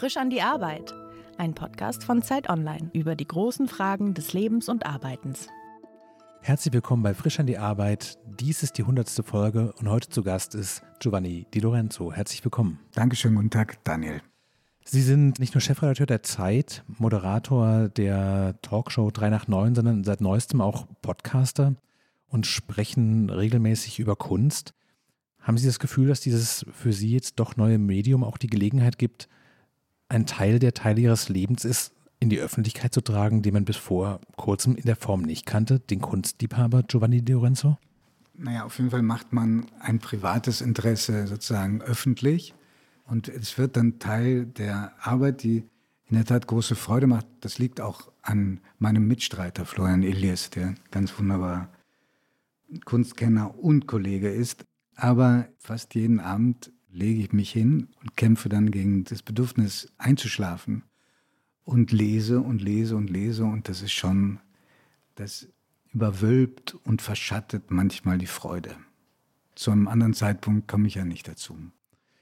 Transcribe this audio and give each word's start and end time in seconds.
Frisch 0.00 0.16
an 0.16 0.30
die 0.30 0.40
Arbeit. 0.40 0.94
Ein 1.36 1.52
Podcast 1.52 2.04
von 2.04 2.22
Zeit 2.22 2.48
Online 2.48 2.88
über 2.94 3.14
die 3.14 3.26
großen 3.26 3.68
Fragen 3.68 4.14
des 4.14 4.32
Lebens 4.32 4.70
und 4.70 4.86
Arbeitens. 4.86 5.48
Herzlich 6.40 6.72
willkommen 6.72 7.02
bei 7.02 7.12
Frisch 7.12 7.38
an 7.38 7.46
die 7.46 7.58
Arbeit. 7.58 8.16
Dies 8.24 8.62
ist 8.62 8.78
die 8.78 8.84
hundertste 8.84 9.22
Folge 9.22 9.74
und 9.74 9.90
heute 9.90 10.08
zu 10.08 10.22
Gast 10.22 10.54
ist 10.54 10.82
Giovanni 11.00 11.46
Di 11.52 11.60
Lorenzo. 11.60 12.14
Herzlich 12.14 12.42
willkommen. 12.42 12.80
Dankeschön, 12.94 13.34
guten 13.34 13.50
Tag, 13.50 13.84
Daniel. 13.84 14.22
Sie 14.86 15.02
sind 15.02 15.38
nicht 15.38 15.52
nur 15.52 15.60
Chefredakteur 15.60 16.06
der 16.06 16.22
Zeit, 16.22 16.82
Moderator 16.96 17.90
der 17.90 18.54
Talkshow 18.62 19.10
3 19.10 19.28
nach 19.28 19.48
9, 19.48 19.74
sondern 19.74 20.02
seit 20.04 20.22
neuestem 20.22 20.62
auch 20.62 20.86
Podcaster 21.02 21.74
und 22.26 22.46
sprechen 22.46 23.28
regelmäßig 23.28 23.98
über 23.98 24.16
Kunst. 24.16 24.72
Haben 25.40 25.58
Sie 25.58 25.66
das 25.66 25.78
Gefühl, 25.78 26.08
dass 26.08 26.22
dieses 26.22 26.64
für 26.72 26.94
Sie 26.94 27.12
jetzt 27.12 27.38
doch 27.38 27.58
neue 27.58 27.76
Medium 27.76 28.24
auch 28.24 28.38
die 28.38 28.48
Gelegenheit 28.48 28.98
gibt, 28.98 29.28
ein 30.10 30.26
Teil 30.26 30.58
der 30.58 30.74
Teile 30.74 31.00
Ihres 31.00 31.28
Lebens 31.28 31.64
ist, 31.64 31.92
in 32.18 32.28
die 32.28 32.38
Öffentlichkeit 32.38 32.92
zu 32.92 33.00
tragen, 33.00 33.42
den 33.42 33.54
man 33.54 33.64
bis 33.64 33.76
vor 33.76 34.20
kurzem 34.36 34.76
in 34.76 34.84
der 34.84 34.96
Form 34.96 35.22
nicht 35.22 35.46
kannte, 35.46 35.80
den 35.80 36.00
Kunstliebhaber 36.00 36.82
Giovanni 36.82 37.22
Di 37.22 37.32
Lorenzo? 37.32 37.78
Naja, 38.34 38.64
auf 38.64 38.78
jeden 38.78 38.90
Fall 38.90 39.02
macht 39.02 39.32
man 39.32 39.66
ein 39.80 39.98
privates 39.98 40.60
Interesse 40.60 41.26
sozusagen 41.26 41.80
öffentlich 41.80 42.54
und 43.06 43.28
es 43.28 43.56
wird 43.56 43.76
dann 43.76 43.98
Teil 43.98 44.46
der 44.46 44.92
Arbeit, 45.00 45.42
die 45.42 45.64
in 46.08 46.16
der 46.16 46.24
Tat 46.24 46.46
große 46.46 46.74
Freude 46.74 47.06
macht. 47.06 47.26
Das 47.40 47.58
liegt 47.58 47.80
auch 47.80 48.10
an 48.22 48.60
meinem 48.78 49.06
Mitstreiter 49.06 49.64
Florian 49.64 50.02
Elias, 50.02 50.50
der 50.50 50.74
ganz 50.90 51.16
wunderbar 51.18 51.68
Kunstkenner 52.84 53.56
und 53.58 53.86
Kollege 53.86 54.28
ist. 54.28 54.64
Aber 54.96 55.46
fast 55.58 55.94
jeden 55.94 56.20
Abend 56.20 56.72
lege 56.92 57.20
ich 57.20 57.32
mich 57.32 57.50
hin 57.50 57.88
und 58.00 58.16
kämpfe 58.16 58.48
dann 58.48 58.70
gegen 58.70 59.04
das 59.04 59.22
Bedürfnis 59.22 59.92
einzuschlafen 59.98 60.82
und 61.64 61.92
lese 61.92 62.40
und 62.40 62.62
lese 62.62 62.96
und 62.96 63.10
lese 63.10 63.44
und 63.44 63.68
das 63.68 63.82
ist 63.82 63.92
schon, 63.92 64.40
das 65.14 65.48
überwölbt 65.92 66.76
und 66.84 67.02
verschattet 67.02 67.70
manchmal 67.70 68.18
die 68.18 68.26
Freude. 68.26 68.76
Zu 69.54 69.70
einem 69.72 69.88
anderen 69.88 70.14
Zeitpunkt 70.14 70.68
komme 70.68 70.86
ich 70.86 70.94
ja 70.94 71.04
nicht 71.04 71.28
dazu. 71.28 71.56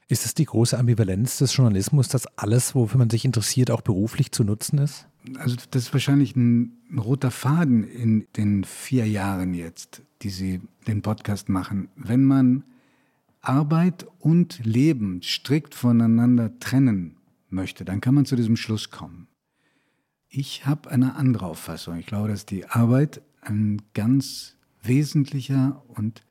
Ist 0.07 0.25
es 0.25 0.33
die 0.33 0.45
große 0.45 0.77
Ambivalenz 0.77 1.37
des 1.37 1.55
Journalismus, 1.55 2.07
dass 2.07 2.25
alles, 2.37 2.73
wofür 2.73 2.97
man 2.97 3.11
sich 3.11 3.25
interessiert, 3.25 3.69
auch 3.69 3.81
beruflich 3.81 4.31
zu 4.31 4.43
nutzen 4.43 4.79
ist? 4.79 5.07
Also 5.37 5.55
das 5.69 5.83
ist 5.83 5.93
wahrscheinlich 5.93 6.35
ein, 6.35 6.79
ein 6.89 6.97
roter 6.97 7.29
Faden 7.29 7.83
in 7.83 8.25
den 8.35 8.63
vier 8.63 9.07
Jahren 9.07 9.53
jetzt, 9.53 10.01
die 10.23 10.29
Sie 10.29 10.61
den 10.87 11.03
Podcast 11.03 11.47
machen. 11.47 11.89
Wenn 11.95 12.25
man 12.25 12.63
Arbeit 13.49 14.05
und 14.19 14.63
Leben 14.63 15.23
strikt 15.23 15.73
voneinander 15.73 16.59
trennen 16.59 17.17
möchte, 17.49 17.83
dann 17.83 17.99
kann 17.99 18.13
man 18.13 18.25
zu 18.25 18.35
diesem 18.35 18.55
Schluss 18.55 18.91
kommen. 18.91 19.27
Ich 20.27 20.67
habe 20.67 20.91
eine 20.91 21.15
andere 21.15 21.47
Auffassung. 21.47 21.97
Ich 21.97 22.05
glaube, 22.05 22.27
dass 22.27 22.45
die 22.45 22.67
Arbeit 22.67 23.23
ein 23.41 23.81
ganz 23.95 24.55
wesentlicher 24.83 25.83
und 25.87 26.21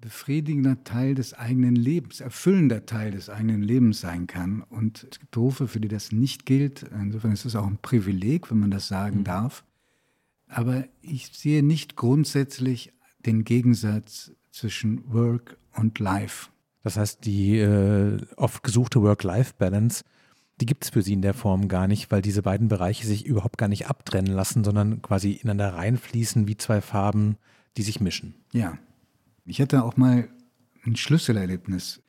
befriedigender 0.00 0.84
Teil 0.84 1.16
des 1.16 1.34
eigenen 1.34 1.74
Lebens, 1.74 2.20
erfüllender 2.20 2.86
Teil 2.86 3.10
des 3.10 3.28
eigenen 3.28 3.64
Lebens 3.64 4.00
sein 4.00 4.28
kann. 4.28 4.62
Und 4.62 5.08
es 5.10 5.18
gibt 5.18 5.32
Berufe, 5.32 5.66
für 5.66 5.80
die 5.80 5.88
das 5.88 6.12
nicht 6.12 6.46
gilt. 6.46 6.84
Insofern 6.84 7.32
ist 7.32 7.44
es 7.44 7.56
auch 7.56 7.66
ein 7.66 7.78
Privileg, 7.82 8.52
wenn 8.52 8.60
man 8.60 8.70
das 8.70 8.86
sagen 8.86 9.18
mhm. 9.18 9.24
darf. 9.24 9.64
Aber 10.46 10.84
ich 11.02 11.32
sehe 11.36 11.64
nicht 11.64 11.96
grundsätzlich 11.96 12.92
den 13.18 13.42
Gegensatz 13.42 14.32
zwischen 14.50 15.12
Work 15.12 15.56
und 15.76 15.98
Life. 15.98 16.50
Das 16.82 16.96
heißt, 16.96 17.24
die 17.24 17.58
äh, 17.58 18.18
oft 18.36 18.62
gesuchte 18.62 19.02
Work-Life-Balance, 19.02 20.04
die 20.60 20.66
gibt 20.66 20.84
es 20.84 20.90
für 20.90 21.02
Sie 21.02 21.12
in 21.12 21.22
der 21.22 21.34
Form 21.34 21.68
gar 21.68 21.86
nicht, 21.86 22.10
weil 22.10 22.22
diese 22.22 22.42
beiden 22.42 22.68
Bereiche 22.68 23.06
sich 23.06 23.26
überhaupt 23.26 23.58
gar 23.58 23.68
nicht 23.68 23.86
abtrennen 23.86 24.32
lassen, 24.32 24.64
sondern 24.64 25.02
quasi 25.02 25.32
ineinander 25.32 25.74
reinfließen 25.74 26.48
wie 26.48 26.56
zwei 26.56 26.80
Farben, 26.80 27.36
die 27.76 27.82
sich 27.82 28.00
mischen. 28.00 28.34
Ja, 28.52 28.78
ich 29.44 29.60
hatte 29.60 29.84
auch 29.84 29.96
mal 29.96 30.28
ein 30.84 30.96
Schlüsselerlebnis. 30.96 32.02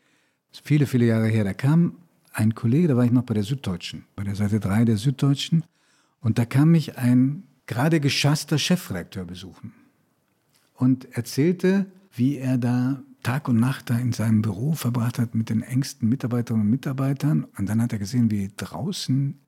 Viele, 0.52 0.86
viele 0.86 1.06
Jahre 1.06 1.28
her. 1.28 1.44
Da 1.44 1.54
kam 1.54 1.98
ein 2.34 2.56
Kollege, 2.56 2.90
da 2.90 2.98
war 2.98 3.06
ich 3.06 3.12
noch 3.12 3.24
bei 3.24 3.34
der 3.34 3.44
Süddeutschen, 3.44 4.06
bei 4.16 4.24
der 4.24 4.36
Seite 4.36 4.60
3 4.60 4.86
der 4.86 4.98
Süddeutschen. 4.98 5.64
Und 6.20 6.38
da 6.38 6.46
kam 6.46 6.72
mich 6.72 6.98
ein 6.98 7.44
gerade 7.66 8.00
geschasster 8.00 8.58
Chefredakteur 8.58 9.26
besuchen 9.26 9.74
und 10.76 11.06
erzählte, 11.16 11.86
wie 12.14 12.38
er 12.38 12.58
da 12.58 13.02
Tag 13.24 13.48
und 13.48 13.60
Nacht 13.60 13.90
da 13.90 13.98
in 13.98 14.14
seinem 14.14 14.42
Büro 14.42 14.74
verbracht 14.74 15.20
hat 15.20 15.36
mit 15.36 15.50
den 15.50 15.62
engsten 15.62 16.10
Mitarbeiterinnen 16.10 16.66
und 16.66 16.72
Mitarbeitern. 16.72 17.46
Und 17.58 17.70
dann 17.70 17.82
hat 17.82 17.94
er 17.94 18.00
gesehen, 18.00 18.32
wie 18.32 18.52
draußen 18.56 19.40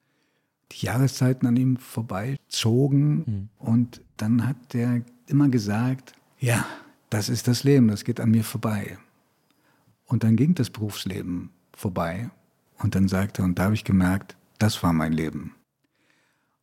die 0.71 0.85
Jahreszeiten 0.85 1.47
an 1.47 1.57
ihm 1.57 1.77
vorbeizogen. 1.77 3.15
Mhm. 3.15 3.49
Und 3.57 4.01
dann 4.17 4.47
hat 4.47 4.75
er 4.75 5.01
immer 5.27 5.49
gesagt, 5.49 6.13
ja, 6.39 6.65
das 7.09 7.29
ist 7.29 7.47
das 7.47 7.63
Leben, 7.63 7.87
das 7.87 8.03
geht 8.03 8.19
an 8.19 8.31
mir 8.31 8.43
vorbei. 8.43 8.97
Und 10.05 10.23
dann 10.23 10.35
ging 10.35 10.53
das 10.55 10.69
Berufsleben 10.69 11.49
vorbei. 11.73 12.29
Und 12.77 12.95
dann 12.95 13.07
sagte 13.07 13.41
er, 13.41 13.45
und 13.45 13.57
da 13.57 13.65
habe 13.65 13.75
ich 13.75 13.83
gemerkt, 13.83 14.35
das 14.59 14.83
war 14.83 14.93
mein 14.93 15.13
Leben. 15.13 15.55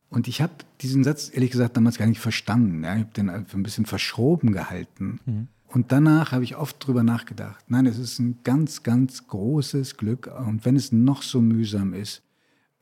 Und 0.09 0.27
ich 0.27 0.41
habe 0.41 0.53
diesen 0.81 1.03
Satz 1.03 1.31
ehrlich 1.33 1.51
gesagt 1.51 1.77
damals 1.77 1.97
gar 1.97 2.05
nicht 2.05 2.19
verstanden. 2.19 2.83
Ja. 2.83 2.95
Ich 2.95 3.01
habe 3.01 3.13
den 3.13 3.29
ein 3.29 3.63
bisschen 3.63 3.85
verschroben 3.85 4.51
gehalten. 4.51 5.19
Mhm. 5.25 5.47
Und 5.73 5.91
danach 5.93 6.33
habe 6.33 6.43
ich 6.43 6.57
oft 6.57 6.85
drüber 6.85 7.01
nachgedacht. 7.01 7.63
Nein, 7.67 7.85
es 7.85 7.97
ist 7.97 8.19
ein 8.19 8.39
ganz, 8.43 8.83
ganz 8.83 9.27
großes 9.27 9.95
Glück. 9.95 10.29
Und 10.45 10.65
wenn 10.65 10.75
es 10.75 10.91
noch 10.91 11.21
so 11.21 11.41
mühsam 11.41 11.93
ist, 11.93 12.23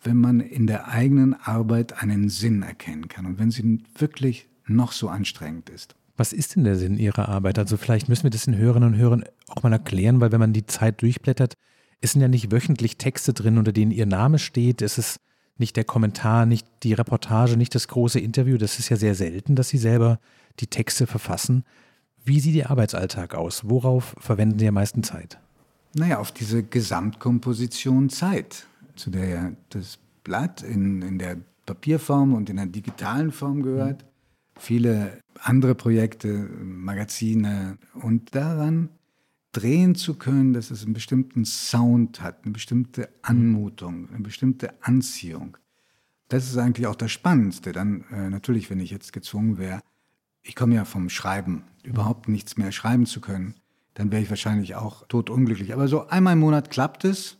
wenn 0.01 0.17
man 0.17 0.39
in 0.39 0.65
der 0.65 0.87
eigenen 0.87 1.33
Arbeit 1.33 2.01
einen 2.01 2.29
Sinn 2.29 2.63
erkennen 2.63 3.07
kann 3.07 3.25
und 3.25 3.37
wenn 3.37 3.51
sie 3.51 3.83
wirklich 3.97 4.47
noch 4.65 4.91
so 4.91 5.09
anstrengend 5.09 5.69
ist. 5.69 5.95
Was 6.15 6.33
ist 6.33 6.55
denn 6.55 6.63
der 6.63 6.77
Sinn 6.77 6.97
Ihrer 6.97 7.29
Arbeit? 7.29 7.59
Also 7.59 7.77
vielleicht 7.77 8.09
müssen 8.09 8.23
wir 8.23 8.29
das 8.29 8.45
den 8.45 8.57
Hörerinnen 8.57 8.93
und 8.93 8.99
Hörern 8.99 9.23
auch 9.49 9.63
mal 9.63 9.71
erklären, 9.71 10.19
weil 10.19 10.31
wenn 10.31 10.39
man 10.39 10.53
die 10.53 10.65
Zeit 10.65 11.01
durchblättert, 11.01 11.55
es 12.01 12.13
sind 12.13 12.21
ja 12.21 12.27
nicht 12.27 12.51
wöchentlich 12.51 12.97
Texte 12.97 13.33
drin, 13.33 13.57
unter 13.57 13.71
denen 13.71 13.91
Ihr 13.91 14.05
Name 14.05 14.39
steht. 14.39 14.81
Es 14.81 14.97
ist 14.97 15.19
nicht 15.57 15.75
der 15.75 15.83
Kommentar, 15.83 16.45
nicht 16.45 16.65
die 16.83 16.93
Reportage, 16.93 17.57
nicht 17.57 17.75
das 17.75 17.87
große 17.87 18.19
Interview. 18.19 18.57
Das 18.57 18.79
ist 18.79 18.89
ja 18.89 18.95
sehr 18.95 19.15
selten, 19.15 19.55
dass 19.55 19.69
Sie 19.69 19.77
selber 19.77 20.19
die 20.59 20.67
Texte 20.67 21.07
verfassen. 21.07 21.65
Wie 22.25 22.39
sieht 22.39 22.55
Ihr 22.55 22.69
Arbeitsalltag 22.69 23.35
aus? 23.35 23.67
Worauf 23.69 24.15
verwenden 24.19 24.59
Sie 24.59 24.67
am 24.67 24.75
meisten 24.75 25.03
Zeit? 25.03 25.39
Naja, 25.93 26.19
auf 26.19 26.31
diese 26.31 26.63
Gesamtkomposition 26.63 28.09
Zeit, 28.09 28.67
zu 28.95 29.09
der 29.09 29.27
ja 29.27 29.51
das 29.69 29.97
Blatt 30.23 30.61
in, 30.61 31.01
in 31.01 31.17
der 31.17 31.37
Papierform 31.65 32.33
und 32.33 32.49
in 32.49 32.57
der 32.57 32.67
digitalen 32.67 33.31
Form 33.31 33.63
gehört 33.63 34.05
viele 34.59 35.19
andere 35.41 35.73
Projekte, 35.73 36.27
Magazine 36.63 37.77
und 37.93 38.35
daran 38.35 38.89
drehen 39.51 39.95
zu 39.95 40.15
können, 40.15 40.53
dass 40.53 40.69
es 40.69 40.83
einen 40.83 40.93
bestimmten 40.93 41.45
Sound 41.45 42.21
hat, 42.21 42.43
eine 42.43 42.51
bestimmte 42.51 43.09
Anmutung, 43.21 44.09
eine 44.09 44.19
bestimmte 44.19 44.73
Anziehung. 44.83 45.57
Das 46.27 46.47
ist 46.47 46.57
eigentlich 46.57 46.85
auch 46.85 46.95
das 46.95 47.11
Spannendste. 47.11 47.71
Dann 47.71 48.03
äh, 48.11 48.29
natürlich, 48.29 48.69
wenn 48.69 48.79
ich 48.79 48.91
jetzt 48.91 49.13
gezwungen 49.13 49.57
wäre, 49.57 49.81
ich 50.41 50.55
komme 50.55 50.75
ja 50.75 50.85
vom 50.85 51.09
Schreiben, 51.09 51.63
überhaupt 51.83 52.27
nichts 52.27 52.57
mehr 52.57 52.71
schreiben 52.71 53.05
zu 53.05 53.21
können, 53.21 53.55
dann 53.93 54.11
wäre 54.11 54.21
ich 54.21 54.29
wahrscheinlich 54.29 54.75
auch 54.75 55.07
totunglücklich. 55.07 55.73
Aber 55.73 55.87
so 55.87 56.07
einmal 56.07 56.33
im 56.33 56.39
Monat 56.39 56.71
klappt 56.71 57.05
es 57.05 57.37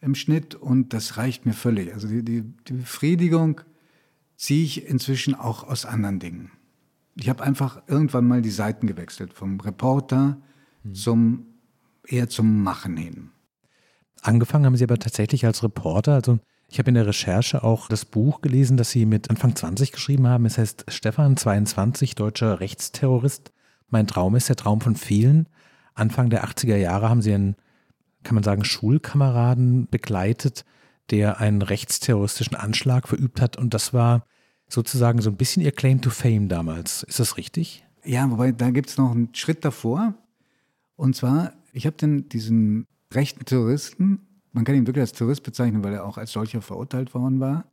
im 0.00 0.14
Schnitt 0.14 0.54
und 0.54 0.92
das 0.92 1.16
reicht 1.16 1.46
mir 1.46 1.52
völlig. 1.52 1.94
Also 1.94 2.08
die, 2.08 2.24
die, 2.24 2.42
die 2.66 2.72
Befriedigung 2.72 3.60
ziehe 4.36 4.64
ich 4.64 4.86
inzwischen 4.86 5.34
auch 5.34 5.64
aus 5.64 5.86
anderen 5.86 6.18
Dingen. 6.18 6.50
Ich 7.14 7.28
habe 7.28 7.44
einfach 7.44 7.82
irgendwann 7.86 8.26
mal 8.26 8.42
die 8.42 8.50
Seiten 8.50 8.86
gewechselt, 8.86 9.32
vom 9.32 9.60
Reporter 9.60 10.38
hm. 10.82 10.94
zum 10.94 11.46
eher 12.04 12.28
zum 12.28 12.62
Machen 12.62 12.96
hin. 12.96 13.30
Angefangen 14.22 14.66
haben 14.66 14.76
Sie 14.76 14.84
aber 14.84 14.98
tatsächlich 14.98 15.46
als 15.46 15.62
Reporter. 15.62 16.14
Also 16.14 16.40
ich 16.72 16.78
habe 16.78 16.88
in 16.88 16.94
der 16.94 17.06
Recherche 17.06 17.62
auch 17.62 17.86
das 17.86 18.06
Buch 18.06 18.40
gelesen, 18.40 18.78
das 18.78 18.90
Sie 18.90 19.04
mit 19.04 19.28
Anfang 19.28 19.54
20 19.54 19.92
geschrieben 19.92 20.26
haben. 20.26 20.46
Es 20.46 20.56
heißt 20.56 20.86
Stefan 20.88 21.36
22, 21.36 22.14
deutscher 22.14 22.60
Rechtsterrorist. 22.60 23.52
Mein 23.90 24.06
Traum 24.06 24.36
ist 24.36 24.48
der 24.48 24.56
Traum 24.56 24.80
von 24.80 24.96
vielen. 24.96 25.50
Anfang 25.92 26.30
der 26.30 26.46
80er 26.46 26.76
Jahre 26.76 27.10
haben 27.10 27.20
Sie 27.20 27.34
einen, 27.34 27.56
kann 28.22 28.36
man 28.36 28.42
sagen, 28.42 28.64
Schulkameraden 28.64 29.86
begleitet, 29.90 30.64
der 31.10 31.40
einen 31.40 31.60
rechtsterroristischen 31.60 32.56
Anschlag 32.56 33.06
verübt 33.06 33.42
hat. 33.42 33.58
Und 33.58 33.74
das 33.74 33.92
war 33.92 34.24
sozusagen 34.66 35.20
so 35.20 35.28
ein 35.28 35.36
bisschen 35.36 35.62
ihr 35.62 35.72
Claim 35.72 36.00
to 36.00 36.08
Fame 36.08 36.48
damals. 36.48 37.02
Ist 37.02 37.20
das 37.20 37.36
richtig? 37.36 37.84
Ja, 38.02 38.30
wobei 38.30 38.50
da 38.50 38.70
gibt 38.70 38.88
es 38.88 38.96
noch 38.96 39.10
einen 39.10 39.34
Schritt 39.34 39.62
davor. 39.66 40.14
Und 40.96 41.16
zwar, 41.16 41.52
ich 41.74 41.84
habe 41.84 41.96
dann 41.98 42.30
diesen 42.30 42.86
rechten 43.12 43.44
Terroristen, 43.44 44.20
man 44.52 44.64
kann 44.64 44.74
ihn 44.74 44.86
wirklich 44.86 45.02
als 45.02 45.12
Terrorist 45.12 45.42
bezeichnen, 45.42 45.82
weil 45.82 45.94
er 45.94 46.04
auch 46.04 46.18
als 46.18 46.32
solcher 46.32 46.62
verurteilt 46.62 47.14
worden 47.14 47.40
war, 47.40 47.64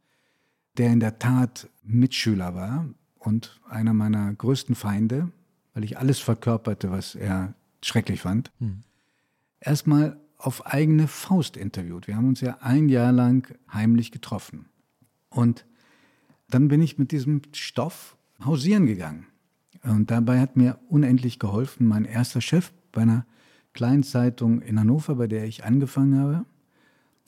der 0.77 0.91
in 0.91 0.99
der 0.99 1.19
Tat 1.19 1.69
Mitschüler 1.83 2.55
war 2.55 2.85
und 3.17 3.59
einer 3.69 3.93
meiner 3.93 4.33
größten 4.33 4.75
Feinde, 4.75 5.31
weil 5.73 5.83
ich 5.83 5.97
alles 5.97 6.19
verkörperte, 6.19 6.91
was 6.91 7.15
er 7.15 7.53
schrecklich 7.81 8.21
fand. 8.21 8.51
Hm. 8.59 8.81
Erstmal 9.59 10.17
auf 10.37 10.65
eigene 10.65 11.07
Faust 11.07 11.57
interviewt. 11.57 12.07
Wir 12.07 12.15
haben 12.15 12.29
uns 12.29 12.39
ja 12.39 12.57
ein 12.61 12.87
Jahr 12.87 13.11
lang 13.11 13.53
heimlich 13.71 14.11
getroffen. 14.11 14.65
Und 15.29 15.65
dann 16.49 16.69
bin 16.69 16.81
ich 16.81 16.97
mit 16.97 17.11
diesem 17.11 17.41
Stoff 17.53 18.15
hausieren 18.43 18.85
gegangen. 18.85 19.27
Und 19.83 20.11
dabei 20.11 20.39
hat 20.39 20.55
mir 20.55 20.79
unendlich 20.89 21.39
geholfen 21.39 21.87
mein 21.87 22.05
erster 22.05 22.41
Chef 22.41 22.71
bei 22.91 23.01
einer 23.01 23.25
kleinen 23.73 24.03
Zeitung 24.03 24.61
in 24.61 24.79
Hannover, 24.79 25.15
bei 25.15 25.27
der 25.27 25.45
ich 25.45 25.65
angefangen 25.65 26.19
habe. 26.19 26.45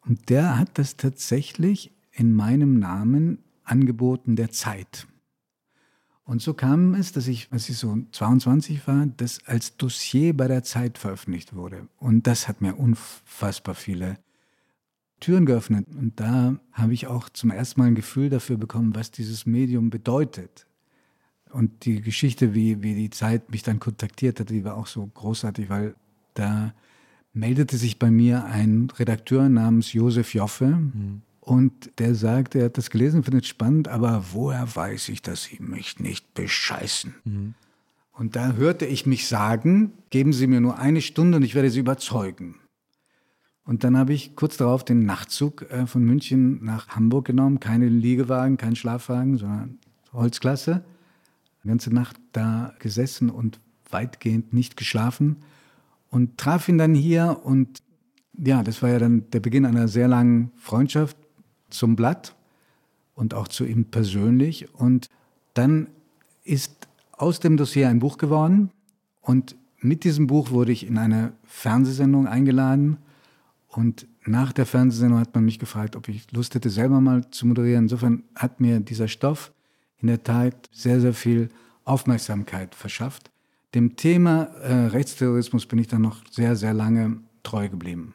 Und 0.05 0.29
der 0.29 0.57
hat 0.57 0.77
das 0.77 0.97
tatsächlich 0.97 1.91
in 2.11 2.33
meinem 2.33 2.79
Namen 2.79 3.39
angeboten 3.63 4.35
der 4.35 4.51
Zeit. 4.51 5.07
Und 6.23 6.41
so 6.41 6.53
kam 6.53 6.93
es, 6.93 7.11
dass 7.11 7.27
ich, 7.27 7.49
als 7.51 7.67
ich 7.69 7.77
so 7.77 7.97
22 8.11 8.87
war, 8.87 9.05
das 9.17 9.45
als 9.45 9.75
Dossier 9.77 10.35
bei 10.35 10.47
der 10.47 10.63
Zeit 10.63 10.97
veröffentlicht 10.97 11.55
wurde. 11.55 11.87
Und 11.97 12.27
das 12.27 12.47
hat 12.47 12.61
mir 12.61 12.75
unfassbar 12.75 13.75
viele 13.75 14.17
Türen 15.19 15.45
geöffnet. 15.45 15.87
Und 15.89 16.19
da 16.19 16.57
habe 16.71 16.93
ich 16.93 17.07
auch 17.07 17.29
zum 17.29 17.51
ersten 17.51 17.79
Mal 17.79 17.87
ein 17.87 17.95
Gefühl 17.95 18.29
dafür 18.29 18.57
bekommen, 18.57 18.95
was 18.95 19.11
dieses 19.11 19.45
Medium 19.45 19.89
bedeutet. 19.89 20.67
Und 21.51 21.85
die 21.85 22.01
Geschichte, 22.01 22.53
wie, 22.53 22.81
wie 22.81 22.95
die 22.95 23.09
Zeit 23.09 23.51
mich 23.51 23.63
dann 23.63 23.79
kontaktiert 23.79 24.39
hat, 24.39 24.49
die 24.49 24.63
war 24.63 24.77
auch 24.77 24.87
so 24.87 25.05
großartig, 25.05 25.69
weil 25.69 25.95
da 26.33 26.73
meldete 27.33 27.77
sich 27.77 27.99
bei 27.99 28.11
mir 28.11 28.45
ein 28.45 28.89
Redakteur 28.97 29.49
namens 29.49 29.93
Josef 29.93 30.33
Joffe 30.33 30.67
mhm. 30.67 31.21
und 31.39 31.99
der 31.99 32.15
sagte, 32.15 32.59
er 32.59 32.65
hat 32.65 32.77
das 32.77 32.89
gelesen, 32.89 33.23
findet 33.23 33.43
es 33.43 33.49
spannend, 33.49 33.87
aber 33.87 34.25
woher 34.33 34.75
weiß 34.75 35.09
ich, 35.09 35.21
dass 35.21 35.43
Sie 35.43 35.59
mich 35.61 35.99
nicht 35.99 36.33
bescheißen? 36.33 37.15
Mhm. 37.23 37.53
Und 38.11 38.35
da 38.35 38.53
hörte 38.53 38.85
ich 38.85 39.05
mich 39.05 39.27
sagen, 39.27 39.93
geben 40.09 40.33
Sie 40.33 40.47
mir 40.47 40.61
nur 40.61 40.77
eine 40.77 41.01
Stunde 41.01 41.37
und 41.37 41.43
ich 41.43 41.55
werde 41.55 41.69
Sie 41.69 41.79
überzeugen. 41.79 42.55
Und 43.63 43.83
dann 43.83 43.97
habe 43.97 44.13
ich 44.13 44.35
kurz 44.35 44.57
darauf 44.57 44.83
den 44.83 45.05
Nachtzug 45.05 45.69
äh, 45.71 45.87
von 45.87 46.03
München 46.03 46.63
nach 46.63 46.89
Hamburg 46.89 47.25
genommen. 47.25 47.59
Keine 47.59 47.87
Liegewagen, 47.87 48.57
kein 48.57 48.75
Schlafwagen, 48.75 49.37
sondern 49.37 49.79
Holzklasse. 50.11 50.83
Die 51.63 51.67
ganze 51.67 51.93
Nacht 51.93 52.17
da 52.33 52.73
gesessen 52.79 53.29
und 53.29 53.59
weitgehend 53.89 54.51
nicht 54.51 54.77
geschlafen 54.77 55.37
und 56.11 56.37
traf 56.37 56.69
ihn 56.69 56.77
dann 56.77 56.93
hier 56.93 57.39
und 57.43 57.81
ja, 58.37 58.63
das 58.63 58.81
war 58.81 58.89
ja 58.89 58.99
dann 58.99 59.29
der 59.31 59.39
Beginn 59.39 59.65
einer 59.65 59.87
sehr 59.87 60.07
langen 60.07 60.51
Freundschaft 60.57 61.17
zum 61.69 61.95
Blatt 61.95 62.35
und 63.15 63.33
auch 63.33 63.47
zu 63.47 63.65
ihm 63.65 63.85
persönlich. 63.85 64.73
Und 64.73 65.09
dann 65.53 65.87
ist 66.43 66.87
aus 67.11 67.39
dem 67.39 67.57
Dossier 67.57 67.89
ein 67.89 67.99
Buch 67.99 68.17
geworden 68.17 68.71
und 69.21 69.55
mit 69.79 70.03
diesem 70.03 70.27
Buch 70.27 70.51
wurde 70.51 70.71
ich 70.71 70.85
in 70.85 70.97
eine 70.97 71.33
Fernsehsendung 71.43 72.27
eingeladen 72.27 72.97
und 73.67 74.05
nach 74.25 74.53
der 74.53 74.65
Fernsehsendung 74.65 75.19
hat 75.19 75.33
man 75.33 75.45
mich 75.45 75.57
gefragt, 75.57 75.95
ob 75.95 76.07
ich 76.07 76.31
Lust 76.31 76.53
hätte, 76.53 76.69
selber 76.69 77.01
mal 77.01 77.29
zu 77.31 77.47
moderieren. 77.47 77.85
Insofern 77.85 78.23
hat 78.35 78.59
mir 78.59 78.79
dieser 78.79 79.07
Stoff 79.07 79.51
in 79.99 80.07
der 80.07 80.23
Tat 80.23 80.69
sehr, 80.71 80.99
sehr 81.01 81.13
viel 81.13 81.49
Aufmerksamkeit 81.85 82.75
verschafft. 82.75 83.31
Dem 83.73 83.95
Thema 83.95 84.43
äh, 84.61 84.87
Rechtsterrorismus 84.87 85.65
bin 85.65 85.79
ich 85.79 85.87
dann 85.87 86.01
noch 86.01 86.23
sehr, 86.29 86.55
sehr 86.55 86.73
lange 86.73 87.21
treu 87.43 87.69
geblieben. 87.69 88.13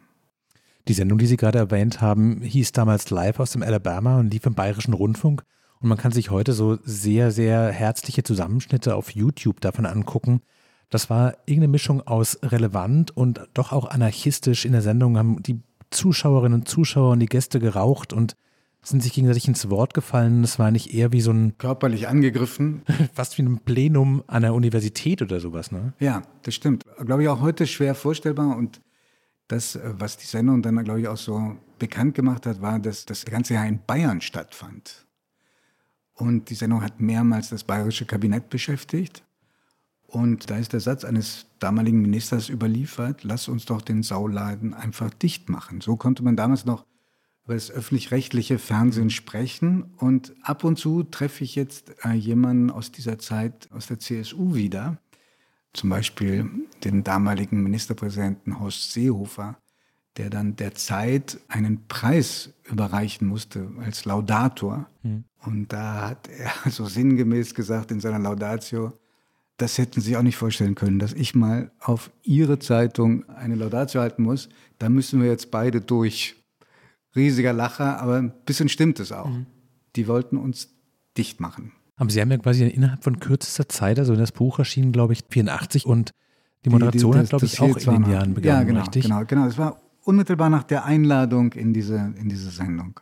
Die 0.87 0.93
Sendung, 0.93 1.19
die 1.19 1.27
Sie 1.27 1.39
gerade 1.39 1.59
erwähnt 1.59 2.01
haben, 2.01 2.43
hieß 2.43 2.73
damals 2.73 3.11
live 3.11 3.41
aus 3.41 3.53
dem 3.53 3.63
Alabama 3.63 4.19
und 4.19 4.33
lief 4.33 4.45
im 4.47 4.55
Bayerischen 4.55 4.93
Rundfunk. 4.93 5.43
Und 5.81 5.89
man 5.89 5.99
kann 5.99 6.13
sich 6.13 6.31
heute 6.31 6.53
so 6.53 6.79
sehr, 6.85 7.31
sehr 7.31 7.71
herzliche 7.71 8.23
Zusammenschnitte 8.23 8.95
auf 8.95 9.15
YouTube 9.15 9.61
davon 9.61 9.87
angucken. 9.87 10.43
Das 10.91 11.11
war 11.11 11.33
irgendeine 11.47 11.69
Mischung 11.69 12.07
aus 12.07 12.39
relevant 12.43 13.17
und 13.17 13.41
doch 13.55 13.73
auch 13.73 13.87
anarchistisch. 13.87 14.65
In 14.65 14.73
der 14.73 14.83
Sendung 14.83 15.19
haben 15.19 15.43
die 15.43 15.61
Zuschauerinnen 15.91 16.61
und 16.61 16.69
Zuschauer 16.69 17.13
und 17.13 17.21
die 17.21 17.27
Gäste 17.27 17.61
geraucht 17.61 18.13
und 18.13 18.37
sind 18.89 19.03
sich 19.03 19.13
gegenseitig 19.13 19.49
ins 19.49 19.69
Wort 19.69 19.95
gefallen. 19.95 20.45
Es 20.45 20.59
war 20.59 20.71
nicht 20.71 20.95
eher 20.95 21.13
wie 21.13 21.21
so 21.21 21.33
ein. 21.33 21.59
Körperlich 21.59 22.09
angegriffen. 22.09 22.83
Fast 23.15 23.37
wie 23.37 23.43
ein 23.43 23.59
Plenum 23.59 24.23
an 24.27 24.43
der 24.43 24.55
Universität 24.55 25.23
oder 25.23 25.41
sowas, 25.41 25.73
ne? 25.73 25.93
Ja, 25.99 26.23
das 26.43 26.55
stimmt. 26.55 26.85
Glaube 27.05 27.25
ich 27.25 27.29
auch 27.29 27.41
heute 27.41 27.67
schwer 27.67 27.95
vorstellbar. 27.95 28.57
Und 28.57 28.81
das, 29.49 29.79
was 29.83 30.17
die 30.17 30.27
Sendung 30.27 30.63
dann, 30.63 30.83
glaube 30.85 31.01
ich, 31.01 31.09
auch 31.09 31.17
so 31.17 31.57
bekannt 31.79 32.15
gemacht 32.15 32.47
hat, 32.47 32.63
war, 32.63 32.79
dass 32.79 33.07
das 33.07 33.25
ganze 33.25 33.55
Jahr 33.55 33.67
in 33.67 33.81
Bayern 33.85 34.21
stattfand. 34.21 35.07
Und 36.15 36.49
die 36.49 36.55
Sendung 36.55 36.83
hat 36.83 37.01
mehrmals 37.01 37.51
das 37.51 37.65
bayerische 37.65 38.07
Kabinett 38.07 38.49
beschäftigt. 38.49 39.25
Und 40.07 40.49
da 40.49 40.57
ist 40.57 40.73
der 40.73 40.81
Satz 40.81 41.05
eines 41.05 41.47
damaligen 41.59 42.01
Ministers 42.01 42.49
überliefert, 42.49 43.25
lass 43.25 43.49
uns 43.49 43.65
doch 43.65 43.83
den 43.83 44.05
Sauladen 44.05 44.73
einfach 44.73 45.11
dicht 45.11 45.49
machen. 45.49 45.81
So 45.81 45.97
konnte 45.97 46.23
man 46.23 46.37
damals 46.37 46.65
noch 46.65 46.87
über 47.47 47.55
das 47.55 47.71
öffentlich-rechtliche 47.71 48.59
Fernsehen 48.59 49.11
sprechen. 49.11 49.85
Und 49.99 50.35
ab 50.43 50.65
und 50.65 50.79
zu 50.79 51.05
treffe 51.05 51.45
ich 51.45 51.55
jetzt 51.55 51.93
äh, 52.05 52.13
jemanden 52.13 52.71
aus 52.71 52.91
dieser 52.91 53.19
Zeit, 53.19 53.69
aus 53.73 53.87
der 53.87 54.01
CSU 54.01 54.57
wieder, 54.57 54.99
zum 55.73 55.91
Beispiel 55.91 56.51
den 56.83 57.05
damaligen 57.05 57.63
Ministerpräsidenten 57.63 58.59
Horst 58.59 58.93
Seehofer, 58.93 59.57
der 60.17 60.29
dann 60.29 60.57
der 60.57 60.75
Zeit 60.75 61.39
einen 61.47 61.87
Preis 61.87 62.53
überreichen 62.65 63.29
musste 63.29 63.71
als 63.81 64.05
Laudator. 64.05 64.89
Mhm. 65.03 65.25
Und 65.45 65.73
da 65.73 66.09
hat 66.09 66.29
er 66.29 66.53
so 66.71 66.87
sinngemäß 66.87 67.55
gesagt 67.55 67.93
in 67.93 68.01
seiner 68.01 68.19
Laudatio, 68.19 68.93
das 69.57 69.79
hätten 69.79 70.01
Sie 70.01 70.17
auch 70.17 70.23
nicht 70.23 70.37
vorstellen 70.37 70.75
können, 70.75 70.99
dass 70.99 71.15
ich 71.15 71.35
mal 71.35 71.71
auf 71.81 72.11
Ihre 72.23 72.59
Zeitung 72.59 73.27
eine 73.29 73.55
Laudatio 73.55 74.01
halten 74.01 74.23
muss. 74.23 74.51
Da 74.79 74.89
müssen 74.89 75.23
wir 75.23 75.31
jetzt 75.31 75.51
beide 75.51 75.81
durch 75.81 76.37
riesiger 77.17 77.53
Lacher, 77.53 78.01
aber 78.01 78.17
ein 78.17 78.33
bisschen 78.45 78.69
stimmt 78.69 79.01
es 79.01 79.13
auch. 79.13 79.29
Mhm. 79.29 79.47
Die 79.97 80.07
wollten 80.07 80.37
uns 80.37 80.75
dicht 81.17 81.41
machen. 81.41 81.73
Aber 81.97 82.11
Sie 82.11 82.21
haben 82.21 82.31
ja 82.31 82.39
quasi 82.39 82.67
innerhalb 82.67 83.03
von 83.03 83.19
kürzester 83.19 83.69
Zeit, 83.69 83.99
also 83.99 84.15
das 84.17 84.33
Buch 84.33 84.59
erschien, 84.59 84.93
glaube 84.93 85.15
ich, 85.15 85.25
84 85.31 85.87
und 85.87 86.13
die 86.65 86.71
Moderation 86.71 87.13
die, 87.13 87.19
die, 87.19 87.23
das, 87.23 87.33
hat, 87.33 87.41
glaube 87.59 87.79
ich, 87.79 87.89
auch 87.89 87.95
in 87.95 88.03
den 88.03 88.13
Jahren 88.13 88.35
begonnen, 88.35 88.55
ja, 88.55 88.63
genau, 88.63 88.81
richtig? 88.81 89.05
Genau, 89.05 89.25
genau. 89.25 89.47
Es 89.47 89.57
war 89.57 89.81
unmittelbar 90.03 90.51
nach 90.51 90.65
der 90.65 90.85
Einladung 90.85 91.53
in 91.55 91.73
diese, 91.73 92.15
in 92.19 92.29
diese 92.29 92.51
Sendung 92.51 93.01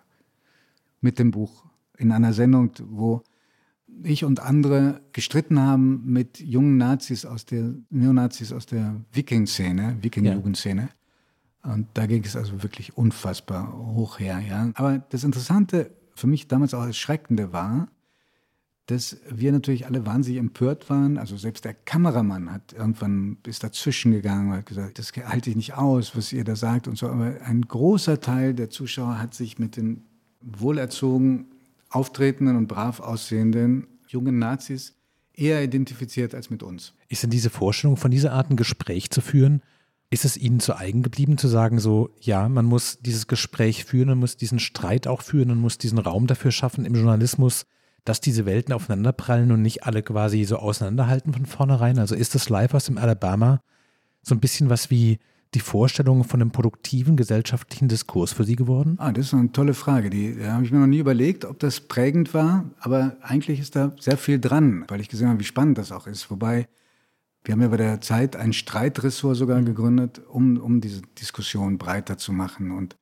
mit 1.00 1.18
dem 1.18 1.30
Buch. 1.30 1.64
In 1.96 2.12
einer 2.12 2.32
Sendung, 2.32 2.72
wo 2.88 3.22
ich 4.02 4.24
und 4.24 4.40
andere 4.40 5.00
gestritten 5.12 5.60
haben 5.60 6.02
mit 6.06 6.40
jungen 6.40 6.76
Nazis 6.76 7.24
aus 7.24 7.44
der, 7.46 7.74
Neonazis 7.90 8.52
aus 8.52 8.66
der 8.66 8.96
Viking-Szene, 9.12 9.98
Viking-Jugendszene. 10.00 10.82
Ja. 10.82 10.88
Und 11.64 11.88
da 11.94 12.06
ging 12.06 12.22
es 12.24 12.36
also 12.36 12.62
wirklich 12.62 12.96
unfassbar 12.96 13.72
hoch 13.72 14.18
her. 14.18 14.40
Ja. 14.40 14.70
Aber 14.74 14.98
das 15.10 15.24
Interessante, 15.24 15.90
für 16.14 16.26
mich 16.26 16.46
damals 16.46 16.74
auch 16.74 16.84
Erschreckende 16.84 17.52
war, 17.52 17.88
dass 18.86 19.16
wir 19.30 19.50
natürlich 19.50 19.86
alle 19.86 20.04
wahnsinnig 20.04 20.38
empört 20.38 20.90
waren. 20.90 21.16
Also 21.16 21.36
selbst 21.38 21.64
der 21.64 21.72
Kameramann 21.72 22.52
hat 22.52 22.74
irgendwann 22.74 23.38
ist 23.46 23.64
dazwischen 23.64 24.12
gegangen 24.12 24.50
und 24.50 24.58
hat 24.58 24.66
gesagt, 24.66 24.98
das 24.98 25.12
halte 25.12 25.50
ich 25.50 25.56
nicht 25.56 25.74
aus, 25.74 26.14
was 26.16 26.32
ihr 26.32 26.44
da 26.44 26.54
sagt 26.54 26.86
und 26.86 26.98
so. 26.98 27.08
Aber 27.08 27.36
ein 27.44 27.62
großer 27.62 28.20
Teil 28.20 28.52
der 28.52 28.68
Zuschauer 28.68 29.18
hat 29.18 29.34
sich 29.34 29.58
mit 29.58 29.76
den 29.76 30.02
wohlerzogen 30.42 31.46
auftretenden 31.88 32.56
und 32.56 32.68
brav 32.68 33.00
aussehenden 33.00 33.86
jungen 34.06 34.38
Nazis 34.38 34.94
eher 35.32 35.64
identifiziert 35.64 36.34
als 36.34 36.50
mit 36.50 36.62
uns. 36.62 36.92
Ist 37.08 37.22
denn 37.22 37.30
diese 37.30 37.50
Vorstellung, 37.50 37.96
von 37.96 38.10
dieser 38.10 38.32
Art 38.32 38.50
ein 38.50 38.56
Gespräch 38.56 39.10
zu 39.10 39.22
führen, 39.22 39.62
ist 40.10 40.24
es 40.24 40.36
Ihnen 40.36 40.60
zu 40.60 40.76
eigen 40.76 41.02
geblieben, 41.02 41.38
zu 41.38 41.48
sagen, 41.48 41.78
so, 41.78 42.10
ja, 42.20 42.48
man 42.48 42.64
muss 42.64 42.98
dieses 43.00 43.26
Gespräch 43.26 43.84
führen, 43.84 44.08
man 44.08 44.18
muss 44.18 44.36
diesen 44.36 44.58
Streit 44.58 45.06
auch 45.06 45.22
führen, 45.22 45.48
man 45.48 45.58
muss 45.58 45.78
diesen 45.78 45.98
Raum 45.98 46.26
dafür 46.26 46.52
schaffen 46.52 46.84
im 46.84 46.94
Journalismus, 46.94 47.66
dass 48.04 48.20
diese 48.20 48.46
Welten 48.46 48.74
aufeinanderprallen 48.74 49.50
und 49.50 49.62
nicht 49.62 49.84
alle 49.84 50.02
quasi 50.02 50.44
so 50.44 50.58
auseinanderhalten 50.58 51.32
von 51.32 51.46
vornherein? 51.46 51.98
Also 51.98 52.14
ist 52.14 52.34
das 52.34 52.48
live 52.48 52.74
aus 52.74 52.84
dem 52.84 52.98
Alabama 52.98 53.60
so 54.22 54.34
ein 54.34 54.40
bisschen 54.40 54.70
was 54.70 54.90
wie 54.90 55.18
die 55.54 55.60
Vorstellung 55.60 56.24
von 56.24 56.40
einem 56.40 56.50
produktiven 56.50 57.16
gesellschaftlichen 57.16 57.88
Diskurs 57.88 58.32
für 58.32 58.44
Sie 58.44 58.56
geworden? 58.56 58.96
Ah, 58.98 59.12
das 59.12 59.26
ist 59.26 59.34
eine 59.34 59.52
tolle 59.52 59.74
Frage. 59.74 60.10
Die, 60.10 60.34
die 60.34 60.46
habe 60.46 60.64
ich 60.64 60.72
mir 60.72 60.80
noch 60.80 60.86
nie 60.86 60.98
überlegt, 60.98 61.44
ob 61.44 61.60
das 61.60 61.80
prägend 61.80 62.34
war, 62.34 62.64
aber 62.80 63.16
eigentlich 63.22 63.60
ist 63.60 63.76
da 63.76 63.92
sehr 64.00 64.16
viel 64.16 64.40
dran, 64.40 64.84
weil 64.88 65.00
ich 65.00 65.08
gesehen 65.08 65.28
habe, 65.28 65.40
wie 65.40 65.44
spannend 65.44 65.78
das 65.78 65.92
auch 65.92 66.06
ist. 66.06 66.30
Wobei 66.30 66.66
wir 67.44 67.52
haben 67.52 67.60
ja 67.60 67.68
bei 67.68 67.76
der 67.76 68.00
Zeit 68.00 68.36
ein 68.36 68.52
Streitressort 68.52 69.36
sogar 69.36 69.62
gegründet, 69.62 70.22
um, 70.28 70.56
um 70.56 70.80
diese 70.80 71.02
Diskussion 71.20 71.76
breiter 71.76 72.16
zu 72.16 72.32
machen 72.32 72.70
und 72.70 72.96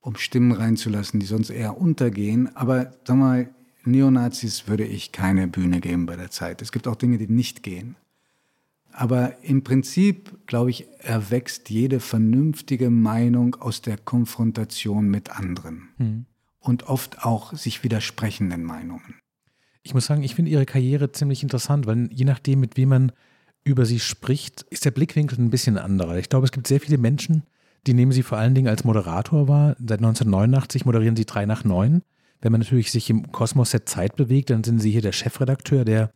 um 0.00 0.16
Stimmen 0.16 0.52
reinzulassen, 0.52 1.18
die 1.18 1.26
sonst 1.26 1.50
eher 1.50 1.78
untergehen. 1.78 2.54
Aber 2.54 2.92
sag 3.04 3.16
mal, 3.16 3.54
Neonazis 3.84 4.68
würde 4.68 4.84
ich 4.84 5.12
keine 5.12 5.48
Bühne 5.48 5.80
geben 5.80 6.06
bei 6.06 6.16
der 6.16 6.30
Zeit. 6.30 6.60
Es 6.60 6.72
gibt 6.72 6.86
auch 6.86 6.96
Dinge, 6.96 7.18
die 7.18 7.28
nicht 7.28 7.62
gehen. 7.62 7.96
Aber 8.92 9.42
im 9.42 9.62
Prinzip, 9.62 10.46
glaube 10.46 10.70
ich, 10.70 10.86
erwächst 10.98 11.70
jede 11.70 12.00
vernünftige 12.00 12.90
Meinung 12.90 13.54
aus 13.56 13.82
der 13.82 13.98
Konfrontation 13.98 15.08
mit 15.08 15.30
anderen. 15.30 15.88
Hm. 15.98 16.26
Und 16.60 16.84
oft 16.84 17.24
auch 17.24 17.52
sich 17.52 17.84
widersprechenden 17.84 18.64
Meinungen. 18.64 19.16
Ich 19.82 19.94
muss 19.94 20.06
sagen, 20.06 20.22
ich 20.22 20.34
finde 20.34 20.50
Ihre 20.50 20.66
Karriere 20.66 21.12
ziemlich 21.12 21.42
interessant, 21.42 21.86
weil 21.86 22.08
je 22.12 22.24
nachdem, 22.24 22.60
mit 22.60 22.76
wem 22.76 22.88
man 22.88 23.12
über 23.66 23.84
sie 23.84 23.98
spricht, 23.98 24.62
ist 24.70 24.84
der 24.84 24.92
Blickwinkel 24.92 25.38
ein 25.38 25.50
bisschen 25.50 25.76
anderer. 25.76 26.16
Ich 26.18 26.28
glaube, 26.28 26.44
es 26.46 26.52
gibt 26.52 26.68
sehr 26.68 26.80
viele 26.80 26.98
Menschen, 26.98 27.42
die 27.86 27.94
nehmen 27.94 28.12
Sie 28.12 28.22
vor 28.22 28.38
allen 28.38 28.54
Dingen 28.54 28.68
als 28.68 28.84
Moderator 28.84 29.48
wahr. 29.48 29.76
Seit 29.78 29.98
1989 29.98 30.84
moderieren 30.86 31.16
Sie 31.16 31.24
3 31.24 31.46
nach 31.46 31.64
9. 31.64 32.02
Wenn 32.40 32.52
man 32.52 32.60
natürlich 32.60 32.90
sich 32.90 33.10
im 33.10 33.30
Kosmos 33.32 33.70
der 33.70 33.86
Zeit 33.86 34.16
bewegt, 34.16 34.50
dann 34.50 34.64
sind 34.64 34.80
Sie 34.80 34.90
hier 34.90 35.02
der 35.02 35.12
Chefredakteur, 35.12 35.84
der, 35.84 36.10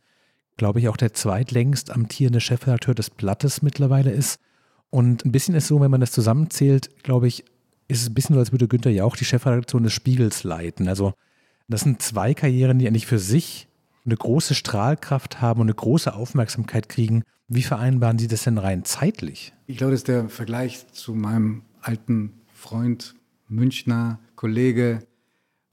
glaube 0.57 0.79
ich, 0.79 0.89
auch 0.89 0.97
der 0.97 1.13
zweitlängst 1.13 1.91
amtierende 1.91 2.41
Chefredakteur 2.41 2.93
des 2.93 3.09
Blattes 3.09 3.61
mittlerweile 3.61 4.11
ist. 4.11 4.39
Und 4.89 5.25
ein 5.25 5.31
bisschen 5.31 5.55
ist 5.55 5.67
so, 5.67 5.79
wenn 5.79 5.91
man 5.91 6.01
das 6.01 6.11
zusammenzählt, 6.11 7.03
glaube 7.03 7.27
ich, 7.27 7.45
ist 7.87 8.01
es 8.01 8.09
ein 8.09 8.13
bisschen 8.13 8.35
so, 8.35 8.39
als 8.39 8.51
würde 8.51 8.67
Günther 8.67 8.91
ja 8.91 9.05
auch 9.05 9.15
die 9.15 9.25
Chefredaktion 9.25 9.83
des 9.83 9.93
Spiegels 9.93 10.43
leiten. 10.43 10.87
Also 10.87 11.13
das 11.67 11.81
sind 11.81 12.01
zwei 12.01 12.33
Karrieren, 12.33 12.79
die 12.79 12.87
eigentlich 12.87 13.07
für 13.07 13.19
sich 13.19 13.67
eine 14.05 14.15
große 14.15 14.55
Strahlkraft 14.55 15.41
haben 15.41 15.61
und 15.61 15.67
eine 15.67 15.75
große 15.75 16.13
Aufmerksamkeit 16.13 16.89
kriegen. 16.89 17.23
Wie 17.47 17.63
vereinbaren 17.63 18.17
Sie 18.17 18.27
das 18.27 18.43
denn 18.43 18.57
rein 18.57 18.85
zeitlich? 18.85 19.53
Ich 19.67 19.77
glaube, 19.77 19.93
dass 19.93 20.03
der 20.03 20.29
Vergleich 20.29 20.87
zu 20.91 21.13
meinem 21.13 21.63
alten 21.81 22.41
Freund, 22.53 23.15
Münchner 23.47 24.19
Kollege 24.35 24.99